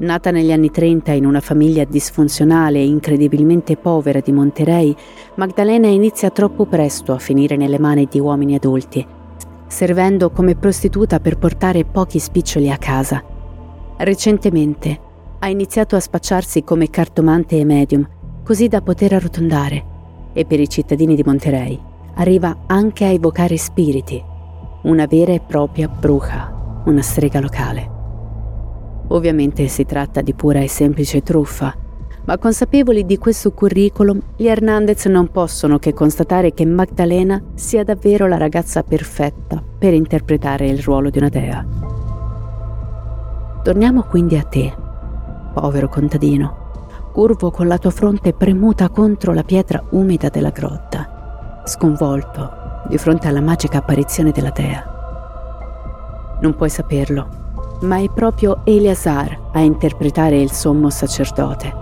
Nata 0.00 0.30
negli 0.30 0.50
anni 0.50 0.70
30 0.70 1.12
in 1.12 1.26
una 1.26 1.40
famiglia 1.40 1.84
disfunzionale 1.84 2.78
e 2.78 2.86
incredibilmente 2.86 3.76
povera 3.76 4.20
di 4.20 4.32
Monterey, 4.32 4.96
Magdalena 5.34 5.88
inizia 5.88 6.30
troppo 6.30 6.64
presto 6.64 7.12
a 7.12 7.18
finire 7.18 7.56
nelle 7.56 7.78
mani 7.78 8.08
di 8.10 8.18
uomini 8.18 8.54
adulti, 8.54 9.06
servendo 9.66 10.30
come 10.30 10.56
prostituta 10.56 11.20
per 11.20 11.36
portare 11.36 11.84
pochi 11.84 12.18
spiccioli 12.18 12.70
a 12.70 12.78
casa. 12.78 13.22
Recentemente 13.98 15.00
ha 15.40 15.48
iniziato 15.48 15.96
a 15.96 16.00
spacciarsi 16.00 16.62
come 16.62 16.90
cartomante 16.90 17.58
e 17.58 17.64
medium, 17.64 18.06
così 18.44 18.68
da 18.68 18.82
poter 18.82 19.14
arrotondare, 19.14 19.84
e 20.32 20.44
per 20.44 20.60
i 20.60 20.68
cittadini 20.68 21.16
di 21.16 21.22
Monterey 21.24 21.80
arriva 22.14 22.64
anche 22.66 23.04
a 23.04 23.08
evocare 23.08 23.56
spiriti, 23.56 24.22
una 24.82 25.06
vera 25.06 25.32
e 25.32 25.40
propria 25.40 25.88
bruja, 25.88 26.82
una 26.84 27.02
strega 27.02 27.40
locale. 27.40 27.98
Ovviamente 29.08 29.66
si 29.68 29.84
tratta 29.84 30.20
di 30.20 30.34
pura 30.34 30.60
e 30.60 30.68
semplice 30.68 31.22
truffa, 31.22 31.74
ma 32.26 32.36
consapevoli 32.36 33.06
di 33.06 33.16
questo 33.16 33.52
curriculum, 33.52 34.20
gli 34.36 34.46
Hernandez 34.46 35.06
non 35.06 35.30
possono 35.30 35.78
che 35.78 35.94
constatare 35.94 36.52
che 36.52 36.66
Magdalena 36.66 37.42
sia 37.54 37.82
davvero 37.82 38.26
la 38.26 38.36
ragazza 38.36 38.82
perfetta 38.82 39.62
per 39.78 39.94
interpretare 39.94 40.68
il 40.68 40.80
ruolo 40.80 41.08
di 41.08 41.18
una 41.18 41.30
dea. 41.30 41.66
Torniamo 43.62 44.02
quindi 44.02 44.36
a 44.36 44.42
te, 44.42 44.72
povero 45.60 45.88
contadino, 45.90 46.68
curvo 47.12 47.50
con 47.50 47.66
la 47.66 47.76
tua 47.76 47.90
fronte 47.90 48.32
premuta 48.32 48.88
contro 48.88 49.34
la 49.34 49.42
pietra 49.42 49.82
umida 49.90 50.30
della 50.30 50.48
grotta, 50.48 51.62
sconvolto 51.66 52.50
di 52.88 52.96
fronte 52.96 53.28
alla 53.28 53.42
magica 53.42 53.78
apparizione 53.78 54.30
della 54.30 54.48
dea. 54.48 56.38
Non 56.40 56.56
puoi 56.56 56.70
saperlo, 56.70 57.28
ma 57.82 57.98
è 57.98 58.08
proprio 58.08 58.62
Eleazar 58.64 59.50
a 59.52 59.60
interpretare 59.60 60.40
il 60.40 60.50
sommo 60.50 60.88
sacerdote. 60.88 61.76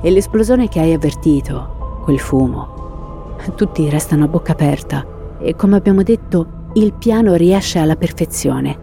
E 0.00 0.10
l'esplosione 0.10 0.68
che 0.68 0.78
hai 0.78 0.92
avvertito, 0.92 1.98
quel 2.04 2.20
fumo, 2.20 3.34
tutti 3.56 3.90
restano 3.90 4.24
a 4.24 4.28
bocca 4.28 4.52
aperta 4.52 5.04
e 5.40 5.56
come 5.56 5.74
abbiamo 5.76 6.04
detto 6.04 6.70
il 6.74 6.92
piano 6.92 7.34
riesce 7.34 7.80
alla 7.80 7.96
perfezione. 7.96 8.78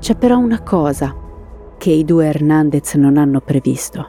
C'è 0.00 0.16
però 0.16 0.36
una 0.38 0.62
cosa 0.62 1.14
che 1.80 1.90
i 1.90 2.04
due 2.04 2.26
Hernandez 2.26 2.92
non 2.96 3.16
hanno 3.16 3.40
previsto. 3.40 4.08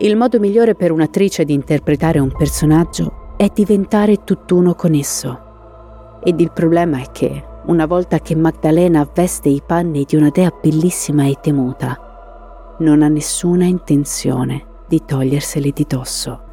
Il 0.00 0.16
modo 0.16 0.38
migliore 0.38 0.74
per 0.74 0.92
un'attrice 0.92 1.46
di 1.46 1.54
interpretare 1.54 2.18
un 2.18 2.30
personaggio 2.30 3.32
è 3.38 3.48
diventare 3.50 4.22
tutt'uno 4.22 4.74
con 4.74 4.92
esso. 4.92 6.20
Ed 6.22 6.40
il 6.40 6.52
problema 6.52 7.00
è 7.00 7.10
che 7.10 7.42
una 7.66 7.86
volta 7.86 8.18
che 8.18 8.36
Magdalena 8.36 9.08
veste 9.14 9.48
i 9.48 9.62
panni 9.66 10.04
di 10.06 10.16
una 10.16 10.28
dea 10.28 10.52
bellissima 10.60 11.24
e 11.24 11.38
temuta, 11.40 12.76
non 12.80 13.00
ha 13.00 13.08
nessuna 13.08 13.64
intenzione 13.64 14.66
di 14.86 15.00
toglierseli 15.06 15.72
di 15.72 15.86
dosso. 15.88 16.43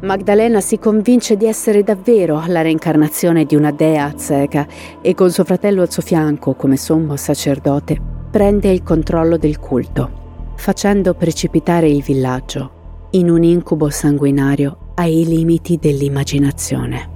Magdalena 0.00 0.60
si 0.60 0.78
convince 0.78 1.36
di 1.36 1.46
essere 1.46 1.82
davvero 1.82 2.42
la 2.46 2.60
reincarnazione 2.60 3.44
di 3.44 3.56
una 3.56 3.70
dea 3.70 4.04
azteca 4.04 4.66
e 5.00 5.14
con 5.14 5.30
suo 5.30 5.44
fratello 5.44 5.80
al 5.80 5.90
suo 5.90 6.02
fianco 6.02 6.54
come 6.54 6.76
sommo 6.76 7.16
sacerdote 7.16 7.98
prende 8.30 8.70
il 8.70 8.82
controllo 8.82 9.38
del 9.38 9.58
culto, 9.58 10.52
facendo 10.56 11.14
precipitare 11.14 11.88
il 11.88 12.02
villaggio 12.02 13.08
in 13.10 13.30
un 13.30 13.44
incubo 13.44 13.88
sanguinario 13.88 14.92
ai 14.96 15.24
limiti 15.24 15.78
dell'immaginazione. 15.80 17.10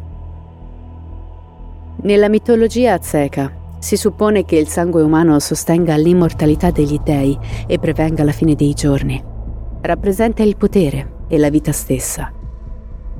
Nella 2.02 2.28
mitologia 2.28 2.94
azteca 2.94 3.52
si 3.80 3.96
suppone 3.96 4.44
che 4.44 4.56
il 4.56 4.68
sangue 4.68 5.02
umano 5.02 5.38
sostenga 5.40 5.96
l'immortalità 5.96 6.70
degli 6.70 7.00
dei 7.02 7.36
e 7.66 7.78
prevenga 7.78 8.24
la 8.24 8.32
fine 8.32 8.54
dei 8.54 8.72
giorni. 8.72 9.22
Rappresenta 9.80 10.42
il 10.42 10.56
potere 10.56 11.16
e 11.28 11.36
la 11.36 11.50
vita 11.50 11.72
stessa. 11.72 12.32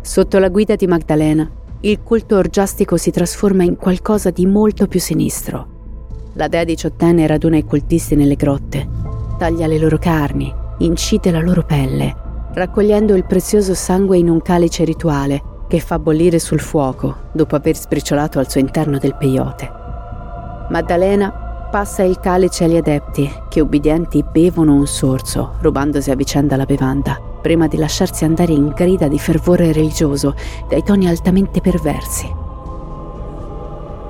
Sotto 0.00 0.38
la 0.38 0.48
guida 0.48 0.74
di 0.74 0.86
Magdalena, 0.86 1.48
il 1.80 2.02
culto 2.02 2.36
orgiastico 2.36 2.96
si 2.96 3.10
trasforma 3.10 3.62
in 3.62 3.76
qualcosa 3.76 4.30
di 4.30 4.46
molto 4.46 4.86
più 4.86 5.00
sinistro. 5.00 5.76
La 6.34 6.48
dea 6.48 6.64
diciottenne 6.64 7.26
raduna 7.26 7.56
i 7.56 7.64
cultisti 7.64 8.14
nelle 8.14 8.36
grotte, 8.36 8.88
taglia 9.38 9.66
le 9.66 9.78
loro 9.78 9.98
carni, 9.98 10.52
incide 10.78 11.30
la 11.30 11.40
loro 11.40 11.62
pelle, 11.62 12.14
raccogliendo 12.54 13.14
il 13.14 13.26
prezioso 13.26 13.74
sangue 13.74 14.18
in 14.18 14.28
un 14.28 14.40
calice 14.40 14.84
rituale 14.84 15.42
che 15.68 15.80
fa 15.80 15.98
bollire 15.98 16.38
sul 16.38 16.60
fuoco 16.60 17.28
dopo 17.32 17.54
aver 17.54 17.76
sbriciolato 17.76 18.38
al 18.38 18.50
suo 18.50 18.60
interno 18.60 18.98
del 18.98 19.16
peyote. 19.16 19.70
Maddalena 20.70 21.30
passa 21.70 22.02
il 22.02 22.18
calice 22.18 22.64
agli 22.64 22.76
adepti 22.76 23.30
che 23.48 23.60
ubbidienti 23.60 24.24
bevono 24.24 24.74
un 24.74 24.86
sorso, 24.86 25.56
rubandosi 25.60 26.10
a 26.10 26.14
vicenda 26.14 26.56
la 26.56 26.64
bevanda, 26.64 27.20
prima 27.40 27.66
di 27.66 27.76
lasciarsi 27.76 28.24
andare 28.24 28.52
in 28.52 28.68
grida 28.68 29.08
di 29.08 29.18
fervore 29.18 29.72
religioso 29.72 30.34
dai 30.68 30.82
toni 30.82 31.08
altamente 31.08 31.60
perversi. 31.60 32.30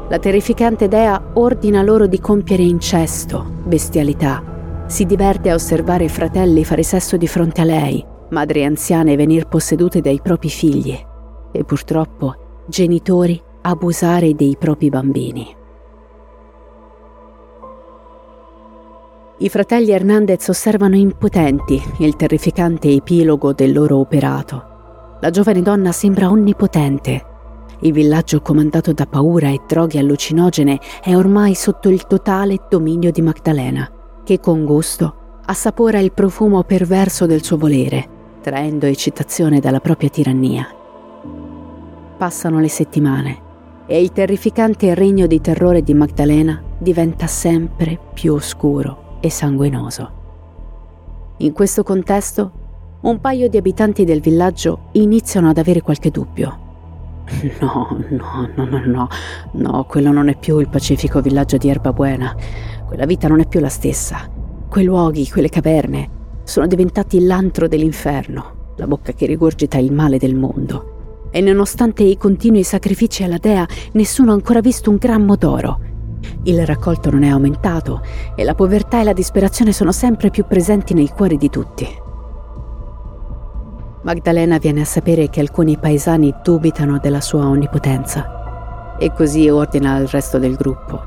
La 0.09 0.19
terrificante 0.19 0.89
dea 0.89 1.33
ordina 1.35 1.83
loro 1.83 2.07
di 2.07 2.19
compiere 2.19 2.63
incesto, 2.63 3.45
bestialità. 3.65 4.43
Si 4.87 5.05
diverte 5.05 5.51
a 5.51 5.55
osservare 5.55 6.09
fratelli 6.09 6.65
fare 6.65 6.83
sesso 6.83 7.19
di 7.19 7.27
fronte 7.27 7.61
a 7.61 7.65
lei, 7.65 8.03
madri 8.31 8.65
anziane 8.65 9.17
venir 9.17 9.47
possedute 9.49 10.01
dai 10.01 10.21
propri 10.23 10.49
figli 10.49 10.99
e 11.53 11.65
purtroppo 11.65 12.63
genitori 12.67 13.41
abusare 13.63 14.35
dei 14.35 14.57
propri 14.59 14.89
bambini. 14.89 15.58
I 19.41 19.49
fratelli 19.49 19.93
Hernandez 19.93 20.49
osservano 20.49 20.97
impotenti 20.97 21.81
il 21.99 22.17
terrificante 22.17 22.89
epilogo 22.89 23.53
del 23.53 23.73
loro 23.73 23.99
operato. 23.99 25.17
La 25.21 25.31
giovane 25.31 25.63
donna 25.63 25.93
sembra 25.93 26.29
onnipotente. 26.29 27.25
Il 27.83 27.93
villaggio 27.93 28.41
comandato 28.41 28.93
da 28.93 29.07
paura 29.07 29.49
e 29.51 29.61
droghe 29.65 30.01
allucinogene 30.01 30.81
è 31.01 31.15
ormai 31.15 31.55
sotto 31.55 31.89
il 31.89 32.05
totale 32.09 32.63
dominio 32.69 33.13
di 33.13 33.23
Magdalena, 33.23 33.89
che 34.25 34.41
con 34.41 34.65
gusto 34.65 35.39
assapora 35.45 36.01
il 36.01 36.11
profumo 36.11 36.65
perverso 36.65 37.27
del 37.27 37.45
suo 37.45 37.59
volere, 37.59 38.09
traendo 38.43 38.87
eccitazione 38.87 39.61
dalla 39.61 39.79
propria 39.79 40.09
tirannia. 40.09 40.67
Passano 42.17 42.59
le 42.59 42.69
settimane 42.69 43.43
e 43.87 44.03
il 44.03 44.11
terrificante 44.11 44.95
regno 44.95 45.29
di 45.29 45.41
terrore 45.41 45.83
di 45.83 45.95
Magdalena 45.95 46.61
diventa 46.77 47.29
sempre 47.29 48.01
più 48.13 48.35
oscuro 48.35 49.07
e 49.21 49.31
sanguinoso. 49.31 50.11
In 51.39 51.53
questo 51.53 51.83
contesto, 51.83 52.53
un 53.01 53.21
paio 53.21 53.49
di 53.49 53.57
abitanti 53.57 54.05
del 54.05 54.21
villaggio 54.21 54.89
iniziano 54.93 55.49
ad 55.49 55.59
avere 55.59 55.83
qualche 55.83 56.11
dubbio. 56.11 56.67
No, 57.61 57.97
no, 58.09 58.49
no, 58.57 58.65
no, 58.65 58.85
no, 58.87 59.09
no, 59.53 59.85
quello 59.85 60.11
non 60.11 60.29
è 60.29 60.37
più 60.37 60.59
il 60.59 60.69
pacifico 60.69 61.21
villaggio 61.21 61.59
di 61.59 61.69
Erbabuena. 61.69 62.35
Quella 62.87 63.05
vita 63.05 63.29
non 63.29 63.41
è 63.41 63.47
più 63.47 63.61
la 63.61 63.69
stessa. 63.69 64.29
Quei 64.69 64.85
luoghi, 64.85 65.29
quelle 65.29 65.51
caverne, 65.51 66.09
sono 66.43 66.67
diventati 66.67 67.23
l'antro 67.25 67.69
dell'inferno, 67.69 68.73
la 68.77 68.87
bocca 68.87 69.13
che 69.13 69.27
rigurgita 69.27 69.77
il 69.77 69.93
male 69.93 70.19
del 70.19 70.35
mondo. 70.35 71.29
E 71.31 71.41
nonostante 71.43 72.03
i 72.03 72.17
continui 72.17 72.63
sacrifici 72.63 73.23
alla 73.23 73.39
dea, 73.39 73.67
nessuno 73.93 74.31
ha 74.31 74.35
ancora 74.35 74.61
visto 74.61 74.91
un 74.91 74.97
grammo 74.97 75.37
d'oro. 75.37 75.81
Il 76.45 76.65
raccolto 76.67 77.11
non 77.11 77.23
è 77.23 77.29
aumentato 77.29 78.03
e 78.35 78.45
la 78.45 78.55
povertà 78.55 79.01
e 79.01 79.05
la 79.05 79.13
disperazione 79.13 79.73
sono 79.73 79.93
sempre 79.93 80.31
più 80.31 80.45
presenti 80.47 80.95
nei 80.95 81.09
cuori 81.09 81.37
di 81.37 81.51
tutti. 81.51 81.87
Magdalena 84.03 84.59
viene 84.59 84.83
a 84.83 84.85
sapere 84.85 85.29
che 85.29 85.41
alcuni 85.41 85.77
paesani 85.77 86.35
dubitano 86.43 86.99
della 86.99 87.21
sua 87.21 87.47
onnipotenza 87.47 88.97
e 88.99 89.13
così 89.13 89.49
ordina 89.49 89.95
al 89.95 90.07
resto 90.07 90.39
del 90.39 90.55
gruppo 90.55 91.01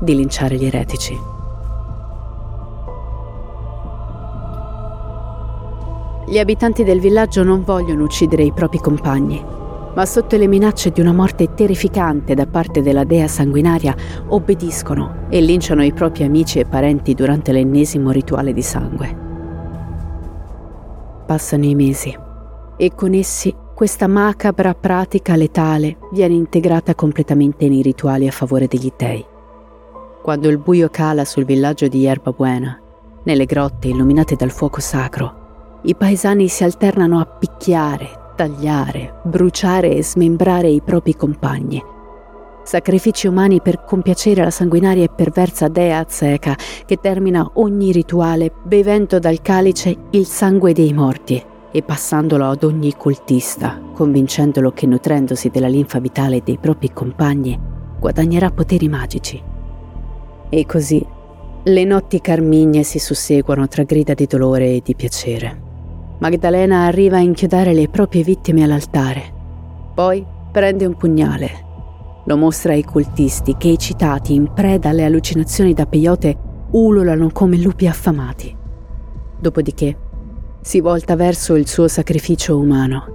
di 0.00 0.14
linciare 0.14 0.56
gli 0.56 0.64
eretici. 0.64 1.16
Gli 6.26 6.38
abitanti 6.38 6.84
del 6.84 7.00
villaggio 7.00 7.42
non 7.42 7.64
vogliono 7.64 8.04
uccidere 8.04 8.42
i 8.42 8.52
propri 8.52 8.78
compagni 8.78 9.56
ma 9.98 10.06
sotto 10.06 10.36
le 10.36 10.46
minacce 10.46 10.90
di 10.90 11.00
una 11.00 11.12
morte 11.12 11.54
terrificante 11.54 12.34
da 12.34 12.46
parte 12.46 12.82
della 12.82 13.02
dea 13.02 13.26
sanguinaria 13.26 13.96
obbediscono 14.28 15.26
e 15.28 15.40
linciano 15.40 15.82
i 15.82 15.92
propri 15.92 16.22
amici 16.22 16.60
e 16.60 16.66
parenti 16.66 17.14
durante 17.14 17.50
l'ennesimo 17.50 18.12
rituale 18.12 18.52
di 18.52 18.62
sangue. 18.62 19.16
Passano 21.26 21.64
i 21.64 21.74
mesi 21.74 22.16
e 22.76 22.94
con 22.94 23.12
essi 23.12 23.52
questa 23.74 24.06
macabra 24.06 24.72
pratica 24.72 25.34
letale 25.34 25.96
viene 26.12 26.34
integrata 26.34 26.94
completamente 26.94 27.68
nei 27.68 27.82
rituali 27.82 28.28
a 28.28 28.32
favore 28.32 28.68
degli 28.68 28.92
dei. 28.96 29.26
Quando 30.22 30.48
il 30.48 30.58
buio 30.58 30.90
cala 30.90 31.24
sul 31.24 31.44
villaggio 31.44 31.88
di 31.88 32.02
Yerba 32.02 32.30
Buena, 32.30 32.80
nelle 33.24 33.46
grotte 33.46 33.88
illuminate 33.88 34.36
dal 34.36 34.52
fuoco 34.52 34.78
sacro, 34.78 35.80
i 35.82 35.96
paesani 35.96 36.46
si 36.46 36.62
alternano 36.62 37.18
a 37.18 37.26
picchiare, 37.26 38.26
tagliare, 38.38 39.14
bruciare 39.24 39.96
e 39.96 40.04
smembrare 40.04 40.68
i 40.68 40.80
propri 40.80 41.16
compagni. 41.16 41.82
Sacrifici 42.62 43.26
umani 43.26 43.60
per 43.60 43.82
compiacere 43.82 44.44
la 44.44 44.50
sanguinaria 44.50 45.02
e 45.02 45.08
perversa 45.08 45.66
dea 45.66 45.98
Azteca 45.98 46.54
che 46.86 46.98
termina 47.00 47.50
ogni 47.54 47.90
rituale 47.90 48.52
bevendo 48.62 49.18
dal 49.18 49.42
calice 49.42 49.96
il 50.10 50.24
sangue 50.24 50.72
dei 50.72 50.92
morti 50.92 51.42
e 51.72 51.82
passandolo 51.82 52.48
ad 52.48 52.62
ogni 52.62 52.94
cultista, 52.94 53.80
convincendolo 53.92 54.70
che 54.70 54.86
nutrendosi 54.86 55.48
della 55.48 55.66
linfa 55.66 55.98
vitale 55.98 56.40
dei 56.44 56.58
propri 56.58 56.92
compagni 56.92 57.58
guadagnerà 57.98 58.52
poteri 58.52 58.88
magici. 58.88 59.42
E 60.48 60.64
così 60.64 61.04
le 61.64 61.84
notti 61.84 62.20
carmigne 62.20 62.84
si 62.84 63.00
susseguono 63.00 63.66
tra 63.66 63.82
grida 63.82 64.14
di 64.14 64.26
dolore 64.26 64.74
e 64.74 64.82
di 64.84 64.94
piacere. 64.94 65.66
Magdalena 66.20 66.84
arriva 66.84 67.18
a 67.18 67.20
inchiodare 67.20 67.72
le 67.72 67.88
proprie 67.88 68.24
vittime 68.24 68.64
all'altare. 68.64 69.32
Poi 69.94 70.26
prende 70.50 70.84
un 70.84 70.96
pugnale. 70.96 71.66
Lo 72.24 72.36
mostra 72.36 72.72
ai 72.72 72.82
cultisti 72.82 73.56
che, 73.56 73.70
eccitati 73.70 74.34
in 74.34 74.52
preda 74.52 74.88
alle 74.88 75.04
allucinazioni 75.04 75.74
da 75.74 75.86
peyote, 75.86 76.36
ululano 76.72 77.30
come 77.32 77.56
lupi 77.58 77.86
affamati. 77.86 78.54
Dopodiché 79.38 79.96
si 80.60 80.80
volta 80.80 81.14
verso 81.14 81.54
il 81.54 81.68
suo 81.68 81.86
sacrificio 81.86 82.58
umano. 82.58 83.14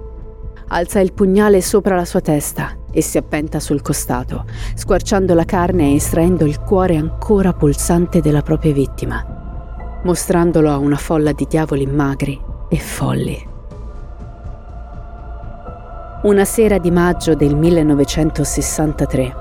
Alza 0.68 1.00
il 1.00 1.12
pugnale 1.12 1.60
sopra 1.60 1.96
la 1.96 2.06
sua 2.06 2.22
testa 2.22 2.74
e 2.90 3.02
si 3.02 3.18
appenta 3.18 3.60
sul 3.60 3.82
costato, 3.82 4.46
squarciando 4.74 5.34
la 5.34 5.44
carne 5.44 5.90
e 5.90 5.96
estraendo 5.96 6.46
il 6.46 6.58
cuore 6.60 6.96
ancora 6.96 7.52
pulsante 7.52 8.22
della 8.22 8.40
propria 8.40 8.72
vittima, 8.72 10.00
mostrandolo 10.04 10.70
a 10.70 10.78
una 10.78 10.96
folla 10.96 11.32
di 11.32 11.46
diavoli 11.46 11.86
magri 11.86 12.52
e 12.74 12.78
folli. 12.78 13.48
Una 16.24 16.44
sera 16.44 16.78
di 16.78 16.90
maggio 16.90 17.36
del 17.36 17.54
1963, 17.54 19.36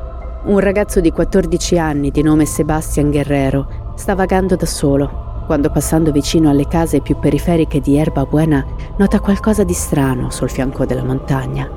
un 0.45 0.59
ragazzo 0.59 0.99
di 0.99 1.11
14 1.11 1.79
anni 1.79 2.11
di 2.11 2.21
nome 2.21 2.45
Sebastian 2.45 3.09
Guerrero 3.09 3.93
sta 3.95 4.13
vagando 4.13 4.55
da 4.55 4.67
solo 4.67 5.41
quando 5.47 5.71
passando 5.71 6.11
vicino 6.11 6.49
alle 6.49 6.67
case 6.67 7.01
più 7.01 7.17
periferiche 7.17 7.79
di 7.79 7.97
Erba 7.97 8.23
Buena 8.25 8.63
nota 8.97 9.19
qualcosa 9.19 9.63
di 9.63 9.73
strano 9.73 10.29
sul 10.29 10.49
fianco 10.51 10.85
della 10.85 11.03
montagna. 11.03 11.67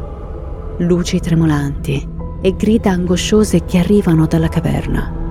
Luci 0.78 1.20
tremolanti 1.20 2.06
e 2.42 2.54
grida 2.54 2.90
angosciose 2.90 3.64
che 3.64 3.78
arrivano 3.78 4.26
dalla 4.26 4.48
caverna. 4.48 5.24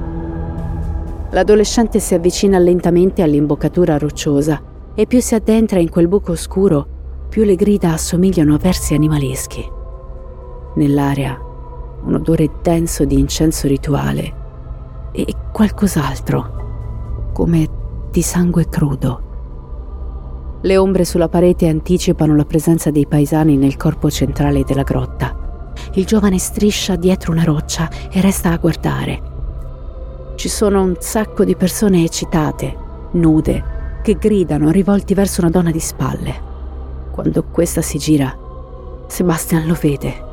L'adolescente 1.29 1.99
si 1.99 2.15
avvicina 2.15 2.57
lentamente 2.57 3.21
all'imboccatura 3.21 3.97
rocciosa 3.97 4.73
e 4.95 5.05
più 5.05 5.19
si 5.21 5.35
addentra 5.35 5.79
in 5.79 5.89
quel 5.89 6.07
buco 6.07 6.31
oscuro, 6.31 6.87
più 7.29 7.43
le 7.43 7.55
grida 7.55 7.91
assomigliano 7.91 8.55
a 8.55 8.57
versi 8.57 8.93
animaleschi. 8.93 9.69
Nell'aria 10.75 11.37
un 12.05 12.13
odore 12.13 12.49
denso 12.61 13.03
di 13.03 13.19
incenso 13.19 13.67
rituale 13.67 14.43
e 15.11 15.25
qualcos'altro, 15.51 17.31
come 17.33 17.67
di 18.11 18.21
sangue 18.21 18.69
crudo. 18.69 19.21
Le 20.61 20.77
ombre 20.77 21.03
sulla 21.03 21.29
parete 21.29 21.67
anticipano 21.67 22.35
la 22.35 22.45
presenza 22.45 22.89
dei 22.91 23.05
paesani 23.05 23.57
nel 23.57 23.75
corpo 23.75 24.09
centrale 24.09 24.63
della 24.63 24.83
grotta. 24.83 25.73
Il 25.93 26.05
giovane 26.05 26.37
striscia 26.37 26.95
dietro 26.95 27.31
una 27.31 27.43
roccia 27.43 27.89
e 28.09 28.21
resta 28.21 28.51
a 28.51 28.57
guardare. 28.57 29.33
Ci 30.35 30.49
sono 30.49 30.81
un 30.81 30.95
sacco 30.99 31.43
di 31.43 31.55
persone 31.55 32.03
eccitate, 32.03 32.77
nude, 33.11 33.74
che 34.05 34.19
gridano 34.19 34.69
rivolti 34.69 35.15
verso 35.15 35.41
una 35.41 35.49
donna 35.49 35.71
di 35.71 35.79
spalle. 35.79 36.39
Quando 37.09 37.43
questa 37.45 37.81
si 37.81 37.97
gira, 37.97 38.37
Sebastian 39.07 39.65
lo 39.65 39.75
vede. 39.81 40.23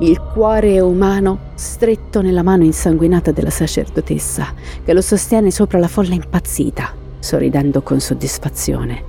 Il 0.00 0.20
cuore 0.20 0.78
umano 0.80 1.38
stretto 1.54 2.20
nella 2.20 2.42
mano 2.42 2.64
insanguinata 2.64 3.30
della 3.32 3.48
sacerdotessa, 3.48 4.52
che 4.84 4.92
lo 4.92 5.00
sostiene 5.00 5.50
sopra 5.50 5.78
la 5.78 5.88
folla 5.88 6.12
impazzita, 6.12 6.92
sorridendo 7.20 7.80
con 7.80 8.00
soddisfazione. 8.00 9.02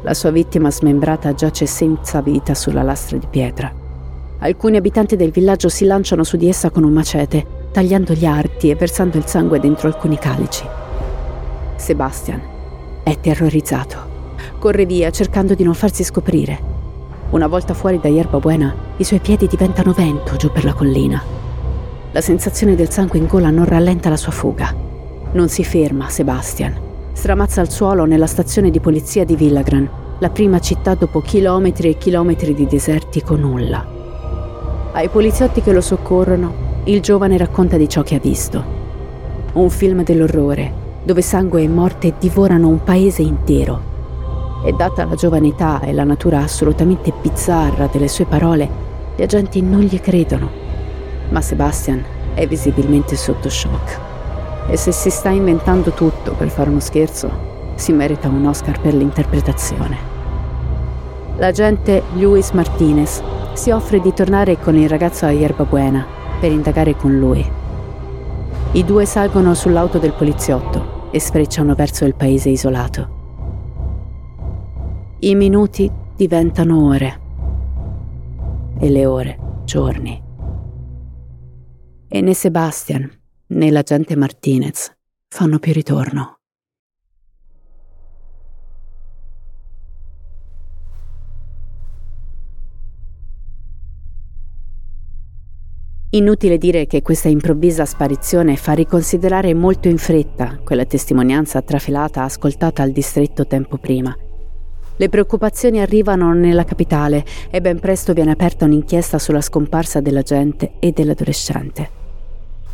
La 0.00 0.14
sua 0.14 0.30
vittima 0.30 0.70
smembrata 0.70 1.34
giace 1.34 1.66
senza 1.66 2.22
vita 2.22 2.54
sulla 2.54 2.82
lastra 2.82 3.18
di 3.18 3.26
pietra. 3.28 3.70
Alcuni 4.38 4.78
abitanti 4.78 5.14
del 5.16 5.30
villaggio 5.30 5.68
si 5.68 5.84
lanciano 5.84 6.24
su 6.24 6.38
di 6.38 6.48
essa 6.48 6.70
con 6.70 6.84
un 6.84 6.92
macete, 6.94 7.68
tagliando 7.70 8.14
gli 8.14 8.24
arti 8.24 8.70
e 8.70 8.76
versando 8.76 9.18
il 9.18 9.26
sangue 9.26 9.60
dentro 9.60 9.88
alcuni 9.88 10.16
calici. 10.16 10.64
Sebastian 11.76 12.52
è 13.04 13.20
terrorizzato. 13.20 14.12
Corre 14.58 14.86
via 14.86 15.10
cercando 15.10 15.54
di 15.54 15.62
non 15.62 15.74
farsi 15.74 16.02
scoprire. 16.02 16.72
Una 17.30 17.46
volta 17.46 17.74
fuori 17.74 18.00
da 18.00 18.08
Yerba 18.08 18.38
Buena, 18.38 18.74
i 18.96 19.04
suoi 19.04 19.20
piedi 19.20 19.46
diventano 19.46 19.92
vento 19.92 20.36
giù 20.36 20.50
per 20.50 20.64
la 20.64 20.72
collina. 20.72 21.22
La 22.12 22.20
sensazione 22.20 22.74
del 22.74 22.90
sangue 22.90 23.18
in 23.18 23.26
gola 23.26 23.50
non 23.50 23.66
rallenta 23.66 24.08
la 24.08 24.16
sua 24.16 24.32
fuga. 24.32 24.74
Non 25.32 25.48
si 25.48 25.64
ferma, 25.64 26.08
Sebastian. 26.08 26.80
Stramazza 27.12 27.60
al 27.60 27.70
suolo 27.70 28.06
nella 28.06 28.26
stazione 28.26 28.70
di 28.70 28.80
polizia 28.80 29.24
di 29.24 29.36
Villagran, 29.36 29.88
la 30.18 30.30
prima 30.30 30.58
città 30.60 30.94
dopo 30.94 31.20
chilometri 31.20 31.90
e 31.90 31.98
chilometri 31.98 32.54
di 32.54 32.66
desertico 32.66 33.36
nulla. 33.36 33.86
Ai 34.92 35.08
poliziotti 35.08 35.60
che 35.60 35.72
lo 35.72 35.82
soccorrono, 35.82 36.82
il 36.84 37.00
giovane 37.02 37.36
racconta 37.36 37.76
di 37.76 37.88
ciò 37.88 38.02
che 38.02 38.14
ha 38.14 38.20
visto. 38.20 38.64
Un 39.52 39.68
film 39.68 40.04
dell'orrore 40.04 40.82
dove 41.04 41.20
sangue 41.20 41.62
e 41.62 41.68
morte 41.68 42.14
divorano 42.18 42.68
un 42.68 42.82
paese 42.82 43.20
intero. 43.20 43.92
E 44.64 44.72
data 44.72 45.04
la 45.04 45.14
giovane 45.14 45.48
età 45.48 45.80
e 45.82 45.92
la 45.92 46.04
natura 46.04 46.38
assolutamente 46.38 47.12
bizzarra 47.20 47.88
delle 47.92 48.08
sue 48.08 48.24
parole, 48.24 48.68
gli 49.14 49.22
agenti 49.22 49.60
non 49.60 49.80
gli 49.80 50.00
credono. 50.00 50.48
Ma 51.28 51.42
Sebastian 51.42 52.02
è 52.32 52.46
visibilmente 52.46 53.16
sotto 53.16 53.50
shock. 53.50 54.00
e 54.66 54.78
se 54.78 54.92
si 54.92 55.10
sta 55.10 55.28
inventando 55.28 55.90
tutto 55.90 56.32
per 56.32 56.48
fare 56.48 56.70
uno 56.70 56.80
scherzo, 56.80 57.30
si 57.74 57.92
merita 57.92 58.28
un 58.28 58.46
Oscar 58.46 58.80
per 58.80 58.94
l'interpretazione. 58.94 60.12
L'agente 61.36 62.02
Luis 62.14 62.50
Martinez 62.52 63.22
si 63.52 63.70
offre 63.70 64.00
di 64.00 64.14
tornare 64.14 64.58
con 64.58 64.74
il 64.74 64.88
ragazzo 64.88 65.26
a 65.26 65.32
Yerbabuena 65.32 66.06
per 66.40 66.50
indagare 66.50 66.96
con 66.96 67.18
lui. 67.18 67.46
I 68.72 68.84
due 68.84 69.04
salgono 69.04 69.52
sull'auto 69.52 69.98
del 69.98 70.14
poliziotto 70.14 70.93
e 71.14 71.20
sfrecciano 71.20 71.76
verso 71.76 72.04
il 72.04 72.16
paese 72.16 72.48
isolato. 72.48 73.12
I 75.20 75.36
minuti 75.36 75.88
diventano 76.16 76.88
ore 76.88 77.20
e 78.80 78.90
le 78.90 79.06
ore 79.06 79.38
giorni. 79.62 80.20
E 82.08 82.20
né 82.20 82.34
Sebastian 82.34 83.08
né 83.46 83.70
l'agente 83.70 84.16
Martinez 84.16 84.92
fanno 85.28 85.60
più 85.60 85.72
ritorno. 85.72 86.33
Inutile 96.14 96.58
dire 96.58 96.86
che 96.86 97.02
questa 97.02 97.26
improvvisa 97.26 97.84
sparizione 97.84 98.54
fa 98.54 98.72
riconsiderare 98.72 99.52
molto 99.52 99.88
in 99.88 99.98
fretta 99.98 100.60
quella 100.62 100.84
testimonianza 100.84 101.60
trafilata 101.60 102.22
ascoltata 102.22 102.84
al 102.84 102.92
distretto 102.92 103.48
tempo 103.48 103.78
prima. 103.78 104.16
Le 104.96 105.08
preoccupazioni 105.08 105.80
arrivano 105.80 106.32
nella 106.32 106.62
capitale 106.62 107.24
e 107.50 107.60
ben 107.60 107.80
presto 107.80 108.12
viene 108.12 108.30
aperta 108.30 108.64
un'inchiesta 108.64 109.18
sulla 109.18 109.40
scomparsa 109.40 110.00
dell'agente 110.00 110.74
e 110.78 110.92
dell'adolescente. 110.92 111.90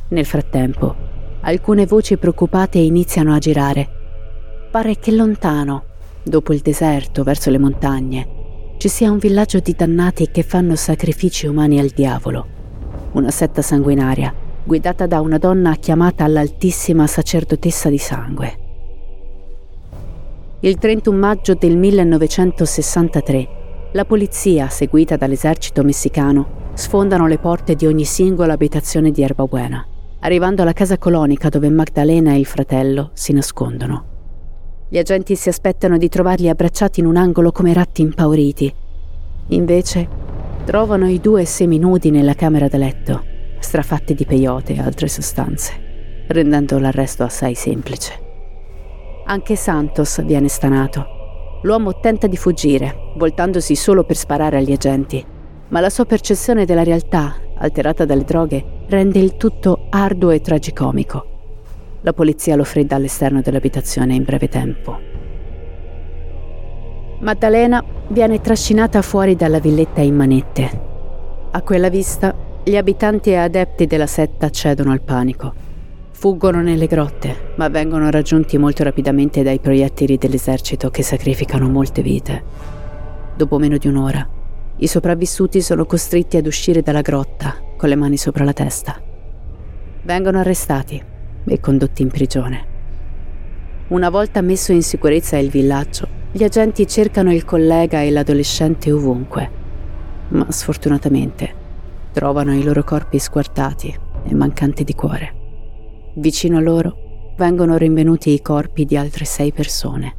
Nel 0.08 0.26
frattempo, 0.26 0.94
alcune 1.40 1.86
voci 1.86 2.18
preoccupate 2.18 2.76
iniziano 2.76 3.32
a 3.32 3.38
girare. 3.38 3.88
Pare 4.70 4.98
che 4.98 5.12
lontano, 5.12 5.84
dopo 6.22 6.52
il 6.52 6.60
deserto, 6.60 7.22
verso 7.22 7.48
le 7.48 7.58
montagne, 7.58 8.28
ci 8.76 8.88
sia 8.88 9.10
un 9.10 9.16
villaggio 9.16 9.60
di 9.60 9.74
dannati 9.74 10.30
che 10.30 10.42
fanno 10.42 10.76
sacrifici 10.76 11.46
umani 11.46 11.78
al 11.78 11.88
diavolo 11.88 12.58
una 13.12 13.30
setta 13.30 13.62
sanguinaria, 13.62 14.32
guidata 14.62 15.06
da 15.06 15.20
una 15.20 15.38
donna 15.38 15.74
chiamata 15.74 16.26
l'Altissima 16.26 17.06
Sacerdotessa 17.06 17.88
di 17.88 17.98
Sangue. 17.98 18.58
Il 20.60 20.76
31 20.76 21.16
maggio 21.16 21.54
del 21.54 21.76
1963, 21.76 23.48
la 23.92 24.04
polizia, 24.04 24.68
seguita 24.68 25.16
dall'esercito 25.16 25.82
messicano, 25.82 26.68
sfondano 26.74 27.26
le 27.26 27.38
porte 27.38 27.74
di 27.74 27.86
ogni 27.86 28.04
singola 28.04 28.52
abitazione 28.52 29.10
di 29.10 29.22
Erbabuena, 29.22 29.84
arrivando 30.20 30.62
alla 30.62 30.72
casa 30.72 30.98
colonica 30.98 31.48
dove 31.48 31.70
Magdalena 31.70 32.32
e 32.32 32.38
il 32.38 32.46
fratello 32.46 33.10
si 33.14 33.32
nascondono. 33.32 34.04
Gli 34.88 34.98
agenti 34.98 35.34
si 35.34 35.48
aspettano 35.48 35.96
di 35.96 36.08
trovarli 36.08 36.48
abbracciati 36.48 37.00
in 37.00 37.06
un 37.06 37.16
angolo 37.16 37.52
come 37.52 37.72
ratti 37.72 38.02
impauriti. 38.02 38.74
Invece 39.48 40.08
Trovano 40.64 41.08
i 41.08 41.18
due 41.20 41.46
seminudi 41.46 42.10
nella 42.10 42.34
camera 42.34 42.68
da 42.68 42.76
letto, 42.76 43.24
strafatti 43.58 44.14
di 44.14 44.24
peyote 44.24 44.74
e 44.74 44.80
altre 44.80 45.08
sostanze, 45.08 45.72
rendendo 46.28 46.78
l'arresto 46.78 47.24
assai 47.24 47.54
semplice. 47.54 48.12
Anche 49.24 49.56
Santos 49.56 50.22
viene 50.24 50.48
stanato. 50.48 51.58
L'uomo 51.62 51.98
tenta 51.98 52.26
di 52.26 52.36
fuggire, 52.36 53.12
voltandosi 53.16 53.74
solo 53.74 54.04
per 54.04 54.16
sparare 54.16 54.58
agli 54.58 54.72
agenti, 54.72 55.24
ma 55.68 55.80
la 55.80 55.90
sua 55.90 56.04
percezione 56.04 56.64
della 56.64 56.84
realtà, 56.84 57.36
alterata 57.56 58.04
dalle 58.04 58.24
droghe, 58.24 58.64
rende 58.88 59.18
il 59.18 59.36
tutto 59.36 59.86
arduo 59.88 60.30
e 60.30 60.40
tragicomico. 60.40 61.26
La 62.02 62.12
polizia 62.12 62.54
lo 62.54 62.64
fredda 62.64 62.96
all'esterno 62.96 63.40
dell'abitazione 63.40 64.14
in 64.14 64.24
breve 64.24 64.48
tempo. 64.48 64.98
Maddalena 67.20 67.84
viene 68.08 68.40
trascinata 68.40 69.02
fuori 69.02 69.36
dalla 69.36 69.58
villetta 69.58 70.00
in 70.00 70.16
manette. 70.16 70.80
A 71.50 71.60
quella 71.60 71.90
vista, 71.90 72.34
gli 72.64 72.76
abitanti 72.76 73.28
e 73.28 73.36
adepti 73.36 73.86
della 73.86 74.06
setta 74.06 74.48
cedono 74.48 74.90
al 74.90 75.02
panico. 75.02 75.52
Fuggono 76.12 76.62
nelle 76.62 76.86
grotte, 76.86 77.52
ma 77.56 77.68
vengono 77.68 78.08
raggiunti 78.08 78.56
molto 78.56 78.84
rapidamente 78.84 79.42
dai 79.42 79.58
proiettili 79.58 80.16
dell'esercito 80.16 80.88
che 80.88 81.02
sacrificano 81.02 81.68
molte 81.68 82.00
vite. 82.00 82.42
Dopo 83.36 83.58
meno 83.58 83.76
di 83.76 83.88
un'ora, 83.88 84.26
i 84.76 84.86
sopravvissuti 84.86 85.60
sono 85.60 85.84
costretti 85.84 86.38
ad 86.38 86.46
uscire 86.46 86.80
dalla 86.80 87.02
grotta 87.02 87.54
con 87.76 87.90
le 87.90 87.96
mani 87.96 88.16
sopra 88.16 88.44
la 88.44 88.54
testa. 88.54 88.98
Vengono 90.04 90.38
arrestati 90.38 91.02
e 91.44 91.60
condotti 91.60 92.00
in 92.00 92.08
prigione. 92.08 92.64
Una 93.88 94.08
volta 94.08 94.40
messo 94.40 94.72
in 94.72 94.82
sicurezza 94.82 95.36
il 95.36 95.50
villaggio, 95.50 96.19
gli 96.32 96.44
agenti 96.44 96.86
cercano 96.86 97.32
il 97.32 97.44
collega 97.44 98.02
e 98.02 98.10
l'adolescente 98.10 98.92
ovunque, 98.92 99.50
ma 100.28 100.46
sfortunatamente 100.48 101.58
trovano 102.12 102.54
i 102.54 102.62
loro 102.62 102.84
corpi 102.84 103.18
squartati 103.18 103.92
e 104.24 104.34
mancanti 104.34 104.84
di 104.84 104.94
cuore. 104.94 105.34
Vicino 106.14 106.58
a 106.58 106.60
loro 106.60 107.34
vengono 107.36 107.76
rinvenuti 107.76 108.30
i 108.30 108.42
corpi 108.42 108.84
di 108.84 108.96
altre 108.96 109.24
sei 109.24 109.52
persone. 109.52 110.14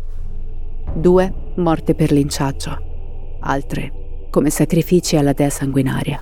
Due 0.93 1.33
morte 1.55 1.95
per 1.95 2.11
linciaggio, 2.11 3.37
altre 3.39 3.91
come 4.29 4.49
sacrifici 4.49 5.15
alla 5.15 5.33
dea 5.33 5.49
sanguinaria. 5.49 6.21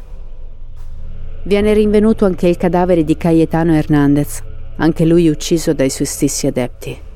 Viene 1.46 1.74
rinvenuto 1.74 2.26
anche 2.26 2.48
il 2.48 2.58
cadavere 2.58 3.04
di 3.04 3.18
Cayetano 3.18 3.74
Hernandez, 3.74 4.44
anche 4.78 5.06
lui 5.06 5.30
ucciso 5.30 5.74
dai 5.74 5.90
suoi 5.90 6.08
stessi 6.08 6.46
adepti. 6.46 7.08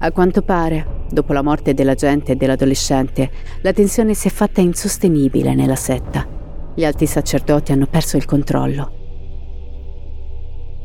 A 0.00 0.12
quanto 0.12 0.42
pare, 0.42 1.06
dopo 1.10 1.32
la 1.32 1.42
morte 1.42 1.74
dell'agente 1.74 2.32
e 2.32 2.36
dell'adolescente, 2.36 3.30
la 3.62 3.72
tensione 3.72 4.14
si 4.14 4.28
è 4.28 4.30
fatta 4.30 4.60
insostenibile 4.60 5.56
nella 5.56 5.74
setta. 5.74 6.24
Gli 6.72 6.84
alti 6.84 7.04
sacerdoti 7.04 7.72
hanno 7.72 7.86
perso 7.86 8.16
il 8.16 8.24
controllo. 8.24 8.92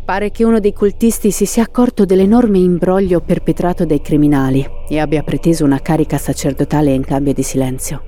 Pare 0.04 0.32
che 0.32 0.44
uno 0.44 0.60
dei 0.60 0.74
cultisti 0.74 1.30
si 1.30 1.46
sia 1.46 1.62
accorto 1.62 2.06
dell'enorme 2.06 2.58
imbroglio 2.58 3.22
perpetrato 3.22 3.86
dai 3.86 4.02
criminali 4.02 4.68
e 4.90 5.00
abbia 5.00 5.22
preteso 5.22 5.64
una 5.64 5.80
carica 5.80 6.18
sacerdotale 6.18 6.92
in 6.92 7.04
cambio 7.04 7.34
di 7.34 7.44
silenzio. 7.44 8.02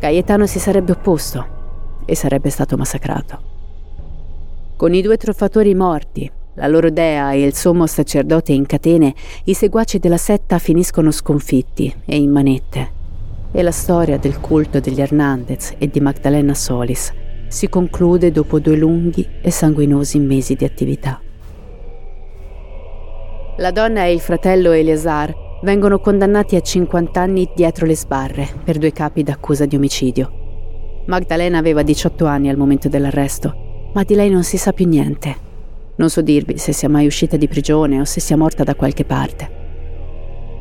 Gaetano 0.00 0.46
si 0.46 0.58
sarebbe 0.58 0.92
opposto 0.92 2.02
e 2.04 2.16
sarebbe 2.16 2.50
stato 2.50 2.76
massacrato. 2.76 3.40
Con 4.76 4.94
i 4.94 5.00
due 5.00 5.16
truffatori 5.16 5.74
morti 5.76 6.30
la 6.60 6.68
loro 6.68 6.90
dea 6.90 7.32
e 7.32 7.42
il 7.42 7.54
sommo 7.54 7.86
sacerdote 7.86 8.52
in 8.52 8.66
catene, 8.66 9.14
i 9.44 9.54
seguaci 9.54 9.98
della 9.98 10.18
setta 10.18 10.58
finiscono 10.58 11.10
sconfitti 11.10 11.92
e 12.04 12.16
in 12.16 12.30
manette. 12.30 12.98
E 13.50 13.62
la 13.62 13.70
storia 13.70 14.18
del 14.18 14.38
culto 14.40 14.78
degli 14.78 15.00
Hernandez 15.00 15.74
e 15.78 15.88
di 15.88 16.00
Magdalena 16.00 16.52
Solis 16.52 17.12
si 17.48 17.68
conclude 17.70 18.30
dopo 18.30 18.60
due 18.60 18.76
lunghi 18.76 19.26
e 19.40 19.50
sanguinosi 19.50 20.18
mesi 20.18 20.54
di 20.54 20.66
attività. 20.66 21.20
La 23.56 23.70
donna 23.70 24.04
e 24.04 24.12
il 24.12 24.20
fratello 24.20 24.72
Eleazar 24.72 25.34
vengono 25.62 25.98
condannati 25.98 26.56
a 26.56 26.60
50 26.60 27.20
anni 27.20 27.50
dietro 27.54 27.86
le 27.86 27.96
sbarre 27.96 28.46
per 28.62 28.76
due 28.76 28.92
capi 28.92 29.22
d'accusa 29.22 29.64
di 29.64 29.76
omicidio. 29.76 30.30
Magdalena 31.06 31.56
aveva 31.56 31.82
18 31.82 32.26
anni 32.26 32.50
al 32.50 32.58
momento 32.58 32.90
dell'arresto, 32.90 33.90
ma 33.94 34.02
di 34.04 34.14
lei 34.14 34.28
non 34.28 34.44
si 34.44 34.58
sa 34.58 34.72
più 34.72 34.86
niente 34.86 35.48
non 36.00 36.08
so 36.08 36.22
dirvi 36.22 36.56
se 36.56 36.72
sia 36.72 36.88
mai 36.88 37.04
uscita 37.04 37.36
di 37.36 37.46
prigione 37.46 38.00
o 38.00 38.04
se 38.04 38.20
sia 38.20 38.36
morta 38.36 38.64
da 38.64 38.74
qualche 38.74 39.04
parte. 39.04 39.58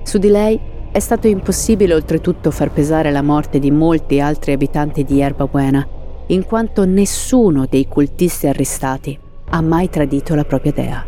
Su 0.03 0.17
di 0.17 0.27
lei 0.27 0.59
è 0.91 0.99
stato 0.99 1.27
impossibile 1.27 1.93
oltretutto 1.93 2.51
far 2.51 2.71
pesare 2.71 3.09
la 3.09 3.21
morte 3.21 3.57
di 3.57 3.71
molti 3.71 4.19
altri 4.19 4.51
abitanti 4.51 5.05
di 5.05 5.21
Erba 5.21 5.45
Buena, 5.45 5.87
in 6.27 6.43
quanto 6.43 6.83
nessuno 6.85 7.65
dei 7.69 7.87
cultisti 7.87 8.47
arrestati 8.47 9.17
ha 9.51 9.61
mai 9.61 9.89
tradito 9.89 10.35
la 10.35 10.43
propria 10.43 10.73
dea. 10.73 11.05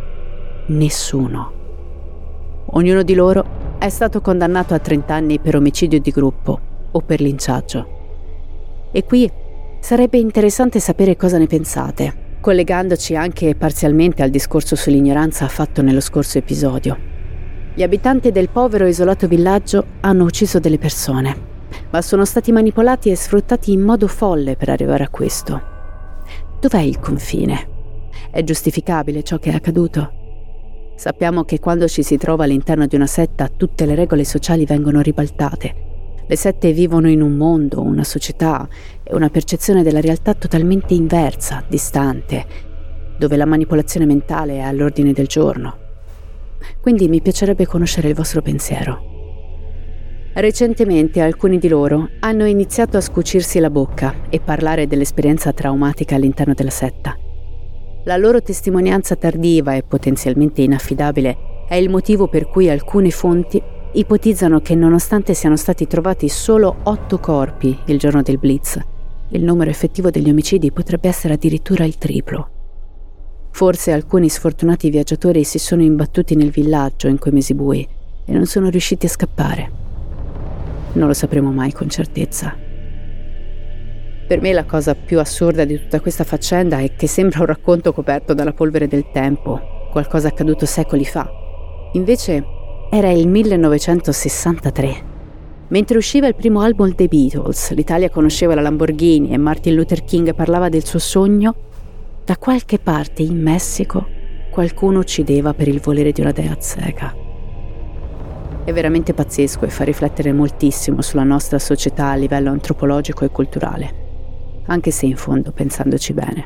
Nessuno. 0.67 1.59
Ognuno 2.67 3.03
di 3.03 3.13
loro 3.13 3.75
è 3.79 3.89
stato 3.89 4.21
condannato 4.21 4.73
a 4.73 4.79
30 4.79 5.13
anni 5.13 5.39
per 5.39 5.57
omicidio 5.57 5.99
di 5.99 6.11
gruppo 6.11 6.59
o 6.89 7.01
per 7.01 7.19
linciaggio. 7.19 7.99
E 8.93 9.03
qui 9.03 9.29
sarebbe 9.81 10.19
interessante 10.19 10.79
sapere 10.79 11.17
cosa 11.17 11.37
ne 11.37 11.47
pensate 11.47 12.29
collegandoci 12.41 13.15
anche 13.15 13.55
parzialmente 13.55 14.23
al 14.23 14.31
discorso 14.31 14.75
sull'ignoranza 14.75 15.47
fatto 15.47 15.81
nello 15.81 16.01
scorso 16.01 16.39
episodio. 16.39 16.97
Gli 17.73 17.83
abitanti 17.83 18.31
del 18.31 18.49
povero 18.49 18.87
isolato 18.87 19.27
villaggio 19.27 19.85
hanno 20.01 20.25
ucciso 20.25 20.59
delle 20.59 20.79
persone, 20.79 21.37
ma 21.91 22.01
sono 22.01 22.25
stati 22.25 22.51
manipolati 22.51 23.09
e 23.09 23.15
sfruttati 23.15 23.71
in 23.71 23.81
modo 23.81 24.07
folle 24.07 24.55
per 24.57 24.69
arrivare 24.69 25.03
a 25.03 25.09
questo. 25.09 25.61
Dov'è 26.59 26.81
il 26.81 26.99
confine? 26.99 27.69
È 28.31 28.43
giustificabile 28.43 29.23
ciò 29.23 29.37
che 29.37 29.51
è 29.51 29.55
accaduto? 29.55 30.11
Sappiamo 30.95 31.43
che 31.43 31.59
quando 31.59 31.87
ci 31.87 32.03
si 32.03 32.17
trova 32.17 32.43
all'interno 32.43 32.87
di 32.87 32.95
una 32.95 33.07
setta 33.07 33.47
tutte 33.47 33.85
le 33.85 33.95
regole 33.95 34.25
sociali 34.25 34.65
vengono 34.65 34.99
ribaltate 35.01 35.89
le 36.31 36.37
sette 36.37 36.71
vivono 36.71 37.09
in 37.09 37.21
un 37.21 37.35
mondo, 37.35 37.81
una 37.81 38.05
società 38.05 38.65
e 39.03 39.13
una 39.13 39.27
percezione 39.27 39.83
della 39.83 39.99
realtà 39.99 40.33
totalmente 40.33 40.93
inversa, 40.93 41.61
distante, 41.67 42.45
dove 43.17 43.35
la 43.35 43.45
manipolazione 43.45 44.05
mentale 44.05 44.53
è 44.53 44.59
all'ordine 44.61 45.11
del 45.11 45.27
giorno. 45.27 45.77
quindi 46.79 47.09
mi 47.09 47.21
piacerebbe 47.21 47.65
conoscere 47.65 48.07
il 48.07 48.15
vostro 48.15 48.41
pensiero. 48.41 49.01
Recentemente 50.33 51.19
alcuni 51.19 51.57
di 51.57 51.67
loro 51.67 52.07
hanno 52.21 52.45
iniziato 52.45 52.95
a 52.95 53.01
scucirsi 53.01 53.59
la 53.59 53.69
bocca 53.69 54.15
e 54.29 54.39
parlare 54.39 54.87
dell'esperienza 54.87 55.51
traumatica 55.51 56.15
all'interno 56.15 56.53
della 56.53 56.69
setta. 56.69 57.13
La 58.05 58.15
loro 58.15 58.41
testimonianza 58.41 59.17
tardiva 59.17 59.75
e 59.75 59.83
potenzialmente 59.83 60.61
inaffidabile 60.61 61.65
è 61.67 61.75
il 61.75 61.89
motivo 61.89 62.29
per 62.29 62.47
cui 62.47 62.69
alcune 62.69 63.09
fonti 63.09 63.61
ipotizzano 63.93 64.61
che 64.61 64.75
nonostante 64.75 65.33
siano 65.33 65.57
stati 65.57 65.85
trovati 65.85 66.29
solo 66.29 66.77
otto 66.83 67.19
corpi 67.19 67.77
il 67.85 67.99
giorno 67.99 68.21
del 68.21 68.37
blitz, 68.37 68.79
il 69.29 69.43
numero 69.43 69.69
effettivo 69.69 70.09
degli 70.09 70.29
omicidi 70.29 70.71
potrebbe 70.71 71.09
essere 71.09 71.33
addirittura 71.33 71.83
il 71.83 71.97
triplo. 71.97 72.49
Forse 73.51 73.91
alcuni 73.91 74.29
sfortunati 74.29 74.89
viaggiatori 74.89 75.43
si 75.43 75.59
sono 75.59 75.81
imbattuti 75.81 76.35
nel 76.35 76.51
villaggio 76.51 77.07
in 77.07 77.19
quei 77.19 77.33
mesi 77.33 77.53
bui 77.53 77.85
e 78.25 78.31
non 78.31 78.45
sono 78.45 78.69
riusciti 78.69 79.05
a 79.05 79.09
scappare. 79.09 79.71
Non 80.93 81.07
lo 81.07 81.13
sapremo 81.13 81.51
mai 81.51 81.73
con 81.73 81.89
certezza. 81.89 82.55
Per 84.27 84.41
me 84.41 84.53
la 84.53 84.63
cosa 84.63 84.95
più 84.95 85.19
assurda 85.19 85.65
di 85.65 85.77
tutta 85.77 85.99
questa 85.99 86.23
faccenda 86.23 86.79
è 86.79 86.95
che 86.95 87.07
sembra 87.07 87.39
un 87.39 87.47
racconto 87.47 87.91
coperto 87.91 88.33
dalla 88.33 88.53
polvere 88.53 88.87
del 88.87 89.11
tempo, 89.11 89.89
qualcosa 89.91 90.29
accaduto 90.29 90.65
secoli 90.65 91.03
fa. 91.03 91.29
Invece 91.93 92.59
era 92.93 93.09
il 93.09 93.25
1963. 93.25 95.09
Mentre 95.69 95.97
usciva 95.97 96.27
il 96.27 96.35
primo 96.35 96.59
album 96.59 96.93
dei 96.93 97.07
Beatles, 97.07 97.71
l'Italia 97.71 98.09
conosceva 98.09 98.53
la 98.53 98.59
Lamborghini 98.59 99.29
e 99.29 99.37
Martin 99.37 99.75
Luther 99.75 100.03
King 100.03 100.35
parlava 100.35 100.67
del 100.67 100.83
suo 100.83 100.99
sogno, 100.99 101.55
da 102.25 102.35
qualche 102.35 102.79
parte 102.79 103.21
in 103.21 103.41
Messico 103.41 104.05
qualcuno 104.51 104.99
uccideva 104.99 105.53
per 105.53 105.69
il 105.69 105.79
volere 105.79 106.11
di 106.11 106.19
una 106.19 106.33
dea 106.33 106.51
azteca. 106.51 107.15
È 108.65 108.73
veramente 108.73 109.13
pazzesco 109.13 109.63
e 109.63 109.69
fa 109.69 109.85
riflettere 109.85 110.33
moltissimo 110.33 111.01
sulla 111.01 111.23
nostra 111.23 111.59
società 111.59 112.09
a 112.09 112.15
livello 112.15 112.49
antropologico 112.49 113.23
e 113.23 113.29
culturale, 113.29 113.93
anche 114.65 114.91
se 114.91 115.05
in 115.05 115.15
fondo, 115.15 115.53
pensandoci 115.53 116.11
bene, 116.11 116.45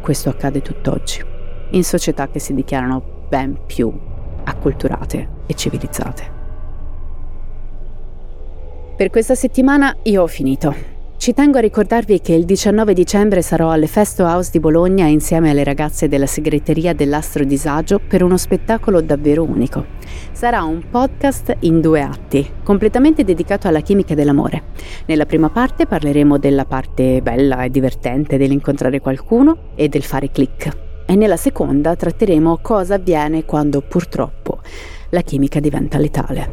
questo 0.00 0.28
accade 0.28 0.62
tutt'oggi, 0.62 1.24
in 1.70 1.82
società 1.82 2.28
che 2.28 2.38
si 2.38 2.54
dichiarano 2.54 3.02
ben 3.28 3.58
più 3.66 4.10
acculturate 4.44 5.28
e 5.46 5.54
civilizzate. 5.54 6.40
Per 8.96 9.10
questa 9.10 9.34
settimana 9.34 9.96
io 10.02 10.22
ho 10.22 10.26
finito. 10.26 11.00
Ci 11.22 11.34
tengo 11.34 11.58
a 11.58 11.60
ricordarvi 11.60 12.20
che 12.20 12.34
il 12.34 12.44
19 12.44 12.94
dicembre 12.94 13.42
sarò 13.42 13.70
alle 13.70 13.86
Festo 13.86 14.24
House 14.24 14.50
di 14.50 14.58
Bologna 14.58 15.06
insieme 15.06 15.50
alle 15.50 15.62
ragazze 15.62 16.08
della 16.08 16.26
segreteria 16.26 16.94
dell'Astro 16.94 17.44
Disagio 17.44 18.00
per 18.00 18.24
uno 18.24 18.36
spettacolo 18.36 19.00
davvero 19.00 19.44
unico. 19.44 19.86
Sarà 20.32 20.64
un 20.64 20.82
podcast 20.90 21.58
in 21.60 21.80
due 21.80 22.00
atti, 22.00 22.44
completamente 22.64 23.22
dedicato 23.22 23.68
alla 23.68 23.82
chimica 23.82 24.16
dell'amore. 24.16 24.64
Nella 25.06 25.24
prima 25.24 25.48
parte 25.48 25.86
parleremo 25.86 26.38
della 26.38 26.64
parte 26.64 27.22
bella 27.22 27.62
e 27.62 27.70
divertente 27.70 28.36
dell'incontrare 28.36 28.98
qualcuno 28.98 29.70
e 29.76 29.88
del 29.88 30.02
fare 30.02 30.28
click. 30.28 30.91
E 31.12 31.14
nella 31.14 31.36
seconda 31.36 31.94
tratteremo 31.94 32.60
cosa 32.62 32.94
avviene 32.94 33.44
quando 33.44 33.82
purtroppo 33.82 34.60
la 35.10 35.20
chimica 35.20 35.60
diventa 35.60 35.98
letale. 35.98 36.48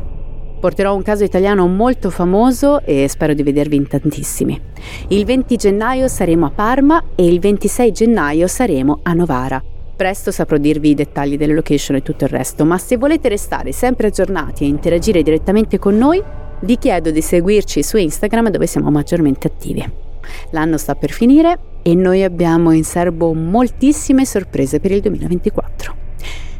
Porterò 0.59 0.93
un 0.93 1.01
caso 1.01 1.23
italiano 1.23 1.65
molto 1.65 2.09
famoso 2.09 2.81
e 2.81 3.07
spero 3.07 3.33
di 3.33 3.41
vedervi 3.41 3.77
in 3.77 3.87
tantissimi. 3.87 4.61
Il 5.07 5.23
20 5.23 5.55
gennaio 5.55 6.09
saremo 6.09 6.47
a 6.47 6.51
Parma 6.51 7.01
e 7.15 7.25
il 7.25 7.39
26 7.39 7.91
gennaio 7.93 8.47
saremo 8.47 8.99
a 9.03 9.13
Novara. 9.13 9.63
Presto 9.95 10.29
saprò 10.29 10.57
dirvi 10.57 10.89
i 10.89 10.95
dettagli 10.95 11.37
delle 11.37 11.53
location 11.53 11.95
e 11.95 12.01
tutto 12.01 12.25
il 12.25 12.29
resto, 12.29 12.65
ma 12.65 12.77
se 12.77 12.97
volete 12.97 13.29
restare 13.29 13.71
sempre 13.71 14.07
aggiornati 14.07 14.65
e 14.65 14.67
interagire 14.67 15.23
direttamente 15.23 15.79
con 15.79 15.95
noi, 15.95 16.21
vi 16.63 16.77
chiedo 16.77 17.11
di 17.11 17.21
seguirci 17.21 17.81
su 17.81 17.95
Instagram 17.95 18.49
dove 18.49 18.67
siamo 18.67 18.91
maggiormente 18.91 19.47
attivi. 19.47 20.08
L'anno 20.51 20.77
sta 20.77 20.95
per 20.95 21.11
finire 21.11 21.59
e 21.81 21.95
noi 21.95 22.23
abbiamo 22.23 22.71
in 22.71 22.83
serbo 22.83 23.33
moltissime 23.33 24.25
sorprese 24.25 24.79
per 24.79 24.91
il 24.91 25.01
2024. 25.01 25.95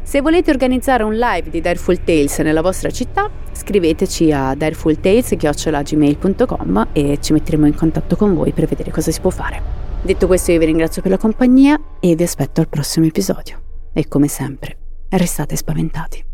Se 0.02 0.20
volete 0.22 0.50
organizzare 0.50 1.04
un 1.04 1.14
live 1.14 1.50
di 1.50 1.60
Direful 1.60 2.02
Tales 2.02 2.40
nella 2.40 2.62
vostra 2.62 2.90
città, 2.90 3.30
scriveteci 3.52 4.32
a 4.32 4.56
direfultales.gmail.com 4.56 6.88
e 6.92 7.18
ci 7.20 7.32
metteremo 7.32 7.66
in 7.66 7.76
contatto 7.76 8.16
con 8.16 8.34
voi 8.34 8.50
per 8.50 8.66
vedere 8.66 8.90
cosa 8.90 9.12
si 9.12 9.20
può 9.20 9.30
fare. 9.30 9.62
Detto 10.02 10.26
questo 10.26 10.50
io 10.50 10.58
vi 10.58 10.64
ringrazio 10.64 11.00
per 11.02 11.12
la 11.12 11.18
compagnia 11.18 11.80
e 12.00 12.16
vi 12.16 12.24
aspetto 12.24 12.60
al 12.60 12.68
prossimo 12.68 13.06
episodio. 13.06 13.60
E 13.92 14.08
come 14.08 14.26
sempre, 14.26 14.76
restate 15.10 15.54
spaventati. 15.54 16.29